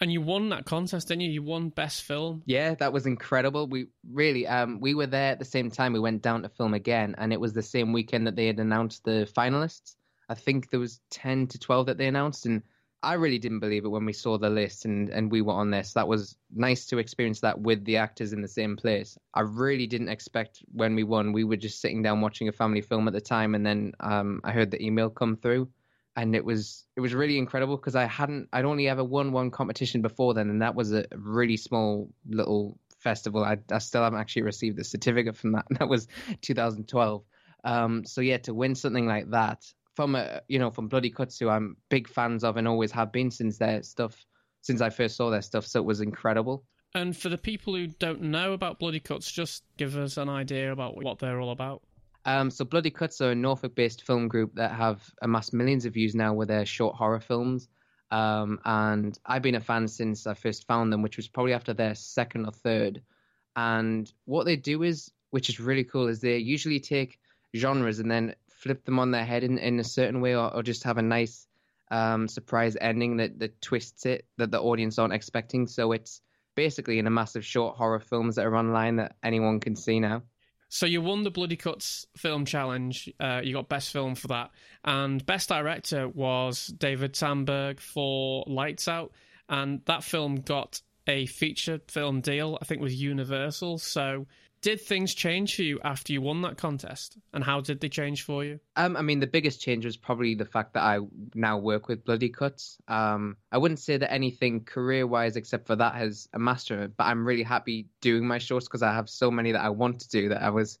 And 0.00 0.12
you 0.12 0.20
won 0.20 0.50
that 0.50 0.66
contest, 0.66 1.08
didn't 1.08 1.22
you? 1.22 1.30
You 1.30 1.42
won 1.42 1.70
best 1.70 2.02
film. 2.02 2.42
Yeah, 2.44 2.74
that 2.74 2.92
was 2.92 3.06
incredible. 3.06 3.66
We 3.66 3.86
really, 4.10 4.46
um, 4.46 4.78
we 4.80 4.94
were 4.94 5.06
there 5.06 5.32
at 5.32 5.38
the 5.38 5.44
same 5.46 5.70
time. 5.70 5.94
We 5.94 6.00
went 6.00 6.20
down 6.20 6.42
to 6.42 6.50
film 6.50 6.74
again, 6.74 7.14
and 7.16 7.32
it 7.32 7.40
was 7.40 7.54
the 7.54 7.62
same 7.62 7.94
weekend 7.94 8.26
that 8.26 8.36
they 8.36 8.46
had 8.46 8.60
announced 8.60 9.04
the 9.04 9.26
finalists. 9.34 9.96
I 10.28 10.34
think 10.34 10.70
there 10.70 10.80
was 10.80 11.00
ten 11.10 11.46
to 11.46 11.58
twelve 11.58 11.86
that 11.86 11.96
they 11.96 12.08
announced, 12.08 12.44
and 12.44 12.62
I 13.02 13.14
really 13.14 13.38
didn't 13.38 13.60
believe 13.60 13.84
it 13.84 13.88
when 13.88 14.04
we 14.04 14.12
saw 14.12 14.36
the 14.36 14.50
list 14.50 14.84
and, 14.84 15.08
and 15.10 15.30
we 15.30 15.40
were 15.40 15.52
on 15.52 15.70
this. 15.70 15.92
That 15.92 16.08
was 16.08 16.36
nice 16.52 16.86
to 16.86 16.98
experience 16.98 17.40
that 17.40 17.60
with 17.60 17.84
the 17.84 17.98
actors 17.98 18.32
in 18.32 18.42
the 18.42 18.48
same 18.48 18.76
place. 18.76 19.16
I 19.32 19.42
really 19.42 19.86
didn't 19.86 20.08
expect 20.08 20.62
when 20.72 20.94
we 20.94 21.04
won. 21.04 21.32
We 21.32 21.44
were 21.44 21.56
just 21.56 21.80
sitting 21.80 22.02
down 22.02 22.20
watching 22.20 22.48
a 22.48 22.52
family 22.52 22.80
film 22.80 23.06
at 23.06 23.14
the 23.14 23.20
time, 23.20 23.54
and 23.54 23.64
then 23.64 23.92
um, 24.00 24.40
I 24.44 24.52
heard 24.52 24.70
the 24.70 24.82
email 24.82 25.08
come 25.08 25.36
through, 25.36 25.68
and 26.16 26.34
it 26.34 26.44
was 26.44 26.84
it 26.96 27.00
was 27.00 27.14
really 27.14 27.38
incredible 27.38 27.76
because 27.76 27.94
I 27.94 28.06
hadn't 28.06 28.48
I'd 28.52 28.64
only 28.64 28.88
ever 28.88 29.04
won 29.04 29.32
one 29.32 29.50
competition 29.50 30.02
before 30.02 30.34
then, 30.34 30.48
and 30.48 30.62
that 30.62 30.74
was 30.74 30.92
a 30.92 31.04
really 31.14 31.56
small 31.56 32.10
little 32.28 32.78
festival. 32.98 33.44
I, 33.44 33.58
I 33.70 33.78
still 33.78 34.02
haven't 34.02 34.18
actually 34.18 34.42
received 34.42 34.78
the 34.78 34.84
certificate 34.84 35.36
from 35.36 35.52
that. 35.52 35.66
That 35.78 35.88
was 35.88 36.08
2012. 36.40 37.22
Um, 37.64 38.04
so 38.04 38.20
yeah, 38.20 38.38
to 38.38 38.54
win 38.54 38.74
something 38.74 39.06
like 39.06 39.30
that 39.30 39.64
from 39.94 40.14
a 40.14 40.40
you 40.48 40.58
know 40.58 40.70
from 40.70 40.88
Bloody 40.88 41.10
Cuts, 41.10 41.38
who 41.38 41.48
I'm 41.48 41.76
big 41.90 42.08
fans 42.08 42.44
of 42.44 42.56
and 42.56 42.66
always 42.66 42.92
have 42.92 43.12
been 43.12 43.30
since 43.30 43.58
their 43.58 43.82
stuff 43.82 44.24
since 44.62 44.80
I 44.80 44.90
first 44.90 45.16
saw 45.16 45.30
their 45.30 45.42
stuff. 45.42 45.66
So 45.66 45.80
it 45.80 45.86
was 45.86 46.00
incredible. 46.00 46.64
And 46.94 47.14
for 47.16 47.28
the 47.28 47.38
people 47.38 47.74
who 47.74 47.88
don't 47.88 48.22
know 48.22 48.52
about 48.52 48.78
Bloody 48.78 49.00
Cuts, 49.00 49.30
just 49.30 49.62
give 49.76 49.96
us 49.96 50.16
an 50.16 50.30
idea 50.30 50.72
about 50.72 50.96
what 50.96 51.18
they're 51.18 51.40
all 51.40 51.50
about. 51.50 51.82
Um, 52.26 52.50
so 52.50 52.64
Bloody 52.64 52.90
Cuts 52.90 53.20
are 53.20 53.30
a 53.30 53.36
Norfolk-based 53.36 54.02
film 54.02 54.26
group 54.26 54.56
that 54.56 54.72
have 54.72 55.00
amassed 55.22 55.54
millions 55.54 55.84
of 55.84 55.94
views 55.94 56.14
now 56.14 56.34
with 56.34 56.48
their 56.48 56.66
short 56.66 56.96
horror 56.96 57.20
films. 57.20 57.68
Um, 58.10 58.58
and 58.64 59.16
I've 59.24 59.42
been 59.42 59.54
a 59.54 59.60
fan 59.60 59.86
since 59.86 60.26
I 60.26 60.34
first 60.34 60.66
found 60.66 60.92
them, 60.92 61.02
which 61.02 61.16
was 61.16 61.28
probably 61.28 61.52
after 61.52 61.72
their 61.72 61.94
second 61.94 62.46
or 62.46 62.52
third. 62.52 63.02
And 63.54 64.12
what 64.24 64.44
they 64.44 64.56
do 64.56 64.82
is, 64.82 65.12
which 65.30 65.48
is 65.48 65.60
really 65.60 65.84
cool, 65.84 66.08
is 66.08 66.20
they 66.20 66.38
usually 66.38 66.80
take 66.80 67.20
genres 67.54 68.00
and 68.00 68.10
then 68.10 68.34
flip 68.50 68.84
them 68.84 68.98
on 68.98 69.12
their 69.12 69.24
head 69.24 69.44
in, 69.44 69.58
in 69.58 69.78
a 69.78 69.84
certain 69.84 70.20
way 70.20 70.34
or, 70.34 70.52
or 70.52 70.64
just 70.64 70.82
have 70.82 70.98
a 70.98 71.02
nice 71.02 71.46
um, 71.92 72.26
surprise 72.26 72.76
ending 72.80 73.18
that, 73.18 73.38
that 73.38 73.62
twists 73.62 74.04
it 74.04 74.26
that 74.36 74.50
the 74.50 74.60
audience 74.60 74.98
aren't 74.98 75.14
expecting. 75.14 75.68
So 75.68 75.92
it's 75.92 76.20
basically 76.56 76.98
in 76.98 77.06
a 77.06 77.10
massive 77.10 77.44
short 77.44 77.76
horror 77.76 78.00
films 78.00 78.34
that 78.34 78.46
are 78.46 78.56
online 78.56 78.96
that 78.96 79.14
anyone 79.22 79.60
can 79.60 79.76
see 79.76 80.00
now. 80.00 80.22
So 80.68 80.86
you 80.86 81.00
won 81.00 81.22
the 81.22 81.30
Bloody 81.30 81.56
Cuts 81.56 82.06
Film 82.16 82.44
Challenge. 82.44 83.12
Uh, 83.20 83.40
you 83.42 83.54
got 83.54 83.68
best 83.68 83.92
film 83.92 84.14
for 84.14 84.28
that, 84.28 84.50
and 84.84 85.24
best 85.24 85.48
director 85.48 86.08
was 86.08 86.66
David 86.66 87.14
Sandberg 87.14 87.80
for 87.80 88.44
Lights 88.46 88.88
Out, 88.88 89.12
and 89.48 89.80
that 89.86 90.02
film 90.02 90.36
got 90.36 90.80
a 91.06 91.26
feature 91.26 91.80
film 91.88 92.20
deal. 92.20 92.58
I 92.60 92.64
think 92.64 92.82
with 92.82 92.92
Universal. 92.92 93.78
So 93.78 94.26
did 94.66 94.80
things 94.80 95.14
change 95.14 95.54
for 95.54 95.62
you 95.62 95.78
after 95.84 96.12
you 96.12 96.20
won 96.20 96.42
that 96.42 96.56
contest? 96.56 97.16
And 97.32 97.44
how 97.44 97.60
did 97.60 97.80
they 97.80 97.88
change 97.88 98.24
for 98.24 98.44
you? 98.44 98.58
Um, 98.74 98.96
i 98.96 99.02
mean 99.02 99.20
the 99.20 99.26
biggest 99.28 99.60
change 99.60 99.84
was 99.84 99.96
probably 99.96 100.34
the 100.34 100.44
fact 100.44 100.74
that 100.74 100.82
i 100.82 100.98
now 101.36 101.56
work 101.56 101.86
with 101.86 102.04
bloody 102.04 102.30
cuts. 102.30 102.76
Um, 102.88 103.36
i 103.52 103.58
wouldn't 103.58 103.78
say 103.78 103.96
that 103.96 104.12
anything 104.12 104.64
career 104.64 105.06
wise 105.06 105.36
except 105.36 105.68
for 105.68 105.76
that 105.76 105.94
has 105.94 106.28
a 106.32 106.40
master 106.40 106.88
but 106.96 107.04
i'm 107.04 107.24
really 107.24 107.44
happy 107.44 107.86
doing 108.00 108.26
my 108.26 108.38
shorts 108.38 108.66
because 108.66 108.82
i 108.82 108.92
have 108.92 109.08
so 109.08 109.30
many 109.30 109.52
that 109.52 109.62
i 109.62 109.68
want 109.68 110.00
to 110.00 110.08
do 110.08 110.30
that 110.30 110.42
i 110.42 110.50
was 110.50 110.80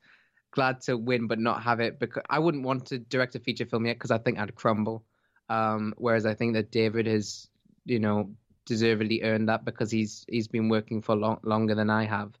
glad 0.50 0.80
to 0.80 0.96
win 0.96 1.28
but 1.28 1.38
not 1.38 1.62
have 1.62 1.78
it 1.78 2.00
because 2.00 2.24
i 2.28 2.40
wouldn't 2.40 2.64
want 2.64 2.86
to 2.86 2.98
direct 2.98 3.36
a 3.36 3.38
feature 3.38 3.66
film 3.66 3.86
yet 3.86 3.94
because 3.94 4.10
i 4.10 4.18
think 4.18 4.36
i'd 4.40 4.56
crumble. 4.56 5.04
Um, 5.48 5.94
whereas 5.96 6.26
i 6.26 6.34
think 6.34 6.54
that 6.54 6.72
david 6.72 7.06
has 7.06 7.48
you 7.84 8.00
know 8.00 8.30
deservedly 8.64 9.22
earned 9.22 9.48
that 9.48 9.64
because 9.64 9.92
he's 9.92 10.24
he's 10.28 10.48
been 10.48 10.68
working 10.68 11.02
for 11.02 11.14
long, 11.14 11.38
longer 11.44 11.76
than 11.76 11.88
i 11.88 12.04
have 12.04 12.36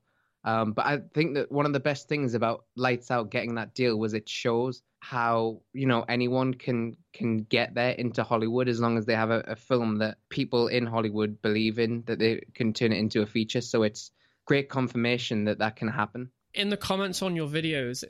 um, 0.46 0.72
but 0.74 0.86
I 0.86 0.98
think 1.12 1.34
that 1.34 1.50
one 1.50 1.66
of 1.66 1.72
the 1.72 1.80
best 1.80 2.08
things 2.08 2.34
about 2.34 2.64
Lights 2.76 3.10
Out 3.10 3.32
getting 3.32 3.56
that 3.56 3.74
deal 3.74 3.98
was 3.98 4.14
it 4.14 4.28
shows 4.28 4.80
how 5.00 5.60
you 5.72 5.86
know 5.86 6.04
anyone 6.08 6.54
can 6.54 6.96
can 7.12 7.38
get 7.38 7.74
there 7.74 7.90
into 7.90 8.22
Hollywood 8.22 8.68
as 8.68 8.78
long 8.78 8.96
as 8.96 9.06
they 9.06 9.14
have 9.14 9.30
a, 9.30 9.40
a 9.40 9.56
film 9.56 9.98
that 9.98 10.18
people 10.28 10.68
in 10.68 10.86
Hollywood 10.86 11.42
believe 11.42 11.80
in 11.80 12.04
that 12.06 12.20
they 12.20 12.42
can 12.54 12.72
turn 12.72 12.92
it 12.92 12.98
into 12.98 13.22
a 13.22 13.26
feature. 13.26 13.60
So 13.60 13.82
it's 13.82 14.12
great 14.44 14.68
confirmation 14.68 15.46
that 15.46 15.58
that 15.58 15.74
can 15.74 15.88
happen. 15.88 16.30
In 16.54 16.68
the 16.68 16.76
comments 16.76 17.22
on 17.22 17.34
your 17.34 17.48
videos, 17.48 18.04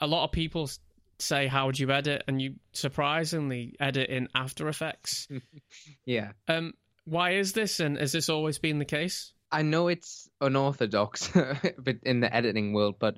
a 0.00 0.06
lot 0.06 0.24
of 0.24 0.32
people 0.32 0.70
say, 1.18 1.46
"How 1.46 1.66
would 1.66 1.78
you 1.78 1.90
edit?" 1.90 2.24
and 2.26 2.40
you 2.40 2.54
surprisingly 2.72 3.76
edit 3.78 4.08
in 4.08 4.28
After 4.34 4.68
Effects. 4.68 5.28
yeah. 6.06 6.32
Um, 6.48 6.72
why 7.04 7.32
is 7.32 7.52
this, 7.52 7.80
and 7.80 7.98
has 7.98 8.12
this 8.12 8.30
always 8.30 8.58
been 8.58 8.78
the 8.78 8.86
case? 8.86 9.34
I 9.52 9.62
know 9.62 9.88
it's 9.88 10.30
unorthodox 10.40 11.30
in 12.02 12.20
the 12.20 12.34
editing 12.34 12.72
world, 12.72 12.96
but 12.98 13.16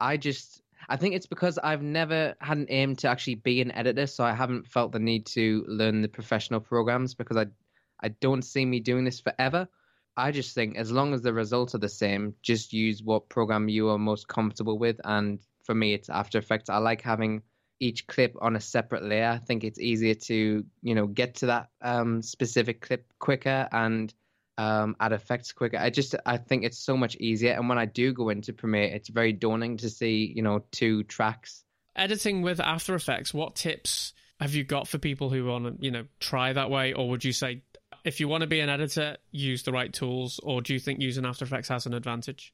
I 0.00 0.16
just 0.16 0.60
I 0.88 0.96
think 0.96 1.14
it's 1.14 1.26
because 1.26 1.58
I've 1.58 1.82
never 1.82 2.34
had 2.40 2.58
an 2.58 2.66
aim 2.68 2.96
to 2.96 3.08
actually 3.08 3.36
be 3.36 3.60
an 3.60 3.72
editor, 3.72 4.06
so 4.06 4.24
I 4.24 4.32
haven't 4.32 4.66
felt 4.66 4.92
the 4.92 4.98
need 4.98 5.26
to 5.26 5.64
learn 5.68 6.02
the 6.02 6.08
professional 6.08 6.60
programs 6.60 7.14
because 7.14 7.36
I 7.36 7.46
I 8.02 8.08
don't 8.08 8.42
see 8.42 8.64
me 8.64 8.80
doing 8.80 9.04
this 9.04 9.20
forever. 9.20 9.68
I 10.16 10.32
just 10.32 10.54
think 10.54 10.76
as 10.76 10.90
long 10.90 11.14
as 11.14 11.22
the 11.22 11.32
results 11.32 11.74
are 11.74 11.78
the 11.78 11.88
same, 11.88 12.34
just 12.42 12.72
use 12.72 13.02
what 13.02 13.28
program 13.28 13.68
you 13.68 13.90
are 13.90 13.98
most 13.98 14.28
comfortable 14.28 14.78
with. 14.78 14.98
And 15.04 15.40
for 15.64 15.74
me, 15.74 15.92
it's 15.92 16.08
After 16.08 16.38
Effects. 16.38 16.70
I 16.70 16.78
like 16.78 17.02
having 17.02 17.42
each 17.80 18.06
clip 18.06 18.34
on 18.40 18.56
a 18.56 18.60
separate 18.60 19.02
layer. 19.04 19.28
I 19.30 19.38
think 19.38 19.62
it's 19.62 19.78
easier 19.78 20.14
to 20.14 20.64
you 20.82 20.94
know 20.94 21.06
get 21.06 21.36
to 21.36 21.46
that 21.46 21.68
um, 21.80 22.22
specific 22.22 22.80
clip 22.80 23.06
quicker 23.18 23.68
and 23.70 24.12
um, 24.58 24.96
add 25.00 25.12
effects 25.12 25.52
quicker. 25.52 25.78
I 25.78 25.90
just 25.90 26.14
I 26.24 26.38
think 26.38 26.64
it's 26.64 26.78
so 26.78 26.96
much 26.96 27.16
easier. 27.16 27.52
And 27.52 27.68
when 27.68 27.78
I 27.78 27.84
do 27.86 28.12
go 28.12 28.30
into 28.30 28.52
Premiere, 28.52 28.94
it's 28.94 29.08
very 29.08 29.32
daunting 29.32 29.78
to 29.78 29.90
see 29.90 30.32
you 30.34 30.42
know 30.42 30.64
two 30.70 31.02
tracks. 31.04 31.64
Editing 31.94 32.42
with 32.42 32.60
After 32.60 32.94
Effects, 32.94 33.32
what 33.32 33.54
tips 33.54 34.12
have 34.38 34.54
you 34.54 34.64
got 34.64 34.86
for 34.86 34.98
people 34.98 35.30
who 35.30 35.46
want 35.46 35.64
to 35.64 35.84
you 35.84 35.90
know 35.90 36.04
try 36.20 36.52
that 36.52 36.70
way, 36.70 36.92
or 36.92 37.08
would 37.10 37.24
you 37.24 37.32
say 37.32 37.62
if 38.04 38.20
you 38.20 38.28
want 38.28 38.42
to 38.42 38.46
be 38.46 38.60
an 38.60 38.68
editor, 38.68 39.16
use 39.30 39.62
the 39.62 39.72
right 39.72 39.92
tools, 39.92 40.40
or 40.42 40.62
do 40.62 40.72
you 40.72 40.80
think 40.80 41.00
using 41.00 41.26
After 41.26 41.44
Effects 41.44 41.68
has 41.68 41.86
an 41.86 41.94
advantage? 41.94 42.52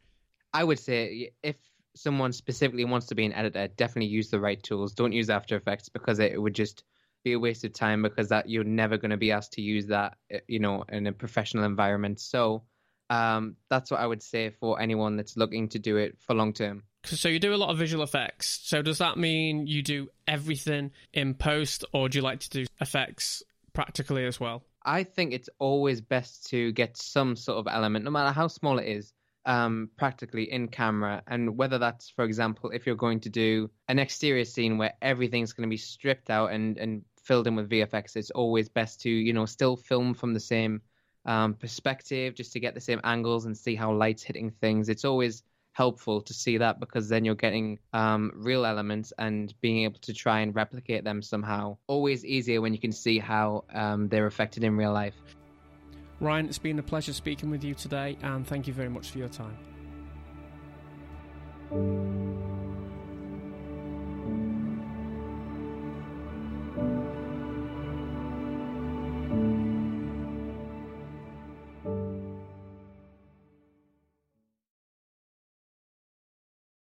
I 0.53 0.65
would 0.65 0.79
say 0.79 1.33
if 1.43 1.57
someone 1.95 2.33
specifically 2.33 2.85
wants 2.85 3.07
to 3.07 3.15
be 3.15 3.25
an 3.25 3.33
editor, 3.33 3.69
definitely 3.69 4.11
use 4.11 4.31
the 4.31 4.41
right 4.41 4.63
tools. 4.63 4.95
Don't 4.95 5.13
use 5.13 5.31
After 5.31 5.57
Effects 5.57 5.89
because 5.89 6.19
it 6.19 6.41
would 6.41 6.55
just 6.55 6.85
be 7.25 7.33
a 7.33 7.39
waste 7.39 7.65
of 7.65 7.73
time 7.73 8.03
because 8.03 8.29
that 8.29 8.49
you're 8.49 8.65
never 8.65 8.97
going 8.99 9.11
to 9.11 9.17
be 9.17 9.33
asked 9.33 9.53
to 9.55 9.63
use 9.63 9.87
that, 9.87 10.17
eh, 10.31 10.41
you 10.49 10.59
know, 10.59 10.85
in 10.89 11.07
a 11.07 11.13
professional 11.13 11.65
environment. 11.65 12.21
So 12.21 12.65
um, 13.11 13.57
that's 13.69 13.91
what 13.91 14.01
I 14.01 14.07
would 14.07 14.23
say 14.23 14.51
for 14.51 14.81
anyone 14.81 15.17
that's 15.17 15.37
looking 15.37 15.69
to 15.71 15.79
do 15.79 15.97
it 15.97 16.17
for 16.21 16.35
long 16.35 16.53
term. 16.53 16.85
So 17.05 17.29
you 17.29 17.39
do 17.39 17.55
a 17.55 17.57
lot 17.57 17.71
of 17.71 17.79
visual 17.79 18.05
effects. 18.05 18.61
So 18.63 18.81
does 18.81 18.99
that 18.99 19.19
mean 19.19 19.67
you 19.67 19.83
do 19.83 20.09
everything 20.27 20.93
in 21.13 21.35
post, 21.35 21.85
or 21.93 22.09
do 22.09 22.19
you 22.19 22.23
like 22.23 22.41
to 22.41 22.51
do 22.51 22.67
effects 22.81 23.43
practically 23.73 24.25
as 24.25 24.39
well? 24.39 24.63
I 24.85 25.05
think 25.05 25.33
it's 25.33 25.49
always 25.59 26.01
best 26.01 26.49
to 26.51 26.73
get 26.73 26.97
some 26.97 27.37
sort 27.37 27.59
of 27.59 27.73
element, 27.73 28.05
no 28.05 28.11
matter 28.11 28.33
how 28.33 28.49
small 28.49 28.79
it 28.79 28.87
is, 28.87 29.13
um, 29.45 29.91
practically 29.97 30.51
in 30.51 30.69
camera. 30.69 31.23
And 31.27 31.57
whether 31.57 31.79
that's, 31.79 32.09
for 32.11 32.25
example, 32.25 32.71
if 32.71 32.87
you're 32.87 32.97
going 32.97 33.21
to 33.21 33.31
do 33.31 33.71
an 33.89 33.99
exterior 33.99 34.45
scene 34.45 34.79
where 34.79 34.95
everything's 35.03 35.53
going 35.53 35.69
to 35.69 35.73
be 35.73 35.77
stripped 35.77 36.31
out 36.31 36.53
and, 36.53 36.79
and 36.79 37.03
filled 37.23 37.47
in 37.47 37.57
with 37.57 37.71
VFX, 37.71 38.17
it's 38.17 38.31
always 38.31 38.69
best 38.69 39.01
to 39.03 39.11
you 39.11 39.33
know 39.33 39.47
still 39.47 39.77
film 39.77 40.15
from 40.15 40.35
the 40.35 40.41
same 40.41 40.81
um, 41.25 41.55
perspective 41.55 42.35
just 42.35 42.53
to 42.53 42.61
get 42.61 42.75
the 42.75 42.81
same 42.81 43.01
angles 43.05 43.47
and 43.47 43.57
see 43.57 43.75
how 43.75 43.93
light's 43.93 44.23
hitting 44.23 44.51
things. 44.51 44.89
It's 44.89 45.05
always 45.05 45.43
helpful 45.73 46.21
to 46.21 46.35
see 46.35 46.59
that 46.59 46.81
because 46.81 47.09
then 47.09 47.25
you're 47.25 47.35
getting 47.35 47.79
um, 47.93 48.31
real 48.35 48.65
elements 48.67 49.13
and 49.19 49.55
being 49.61 49.85
able 49.85 49.99
to 50.01 50.13
try 50.13 50.41
and 50.41 50.55
replicate 50.55 51.05
them 51.05 51.23
somehow. 51.23 51.77
Always 51.87 52.25
easier 52.25 52.61
when 52.61 52.73
you 52.73 52.79
can 52.79 52.93
see 52.93 53.19
how 53.19 53.65
um, 53.73 54.09
they're 54.09 54.27
affected 54.27 54.65
in 54.65 54.77
real 54.77 54.93
life. 54.93 55.15
Ryan, 56.21 56.47
it's 56.47 56.59
been 56.59 56.79
a 56.79 56.83
pleasure 56.83 57.13
speaking 57.13 57.51
with 57.51 57.65
you 57.65 57.75
today, 57.75 58.17
and 58.23 58.47
thank 58.47 58.69
you 58.69 58.73
very 58.73 58.89
much 58.89 59.11
for 59.11 59.19
your 59.19 59.29
time. 59.29 59.59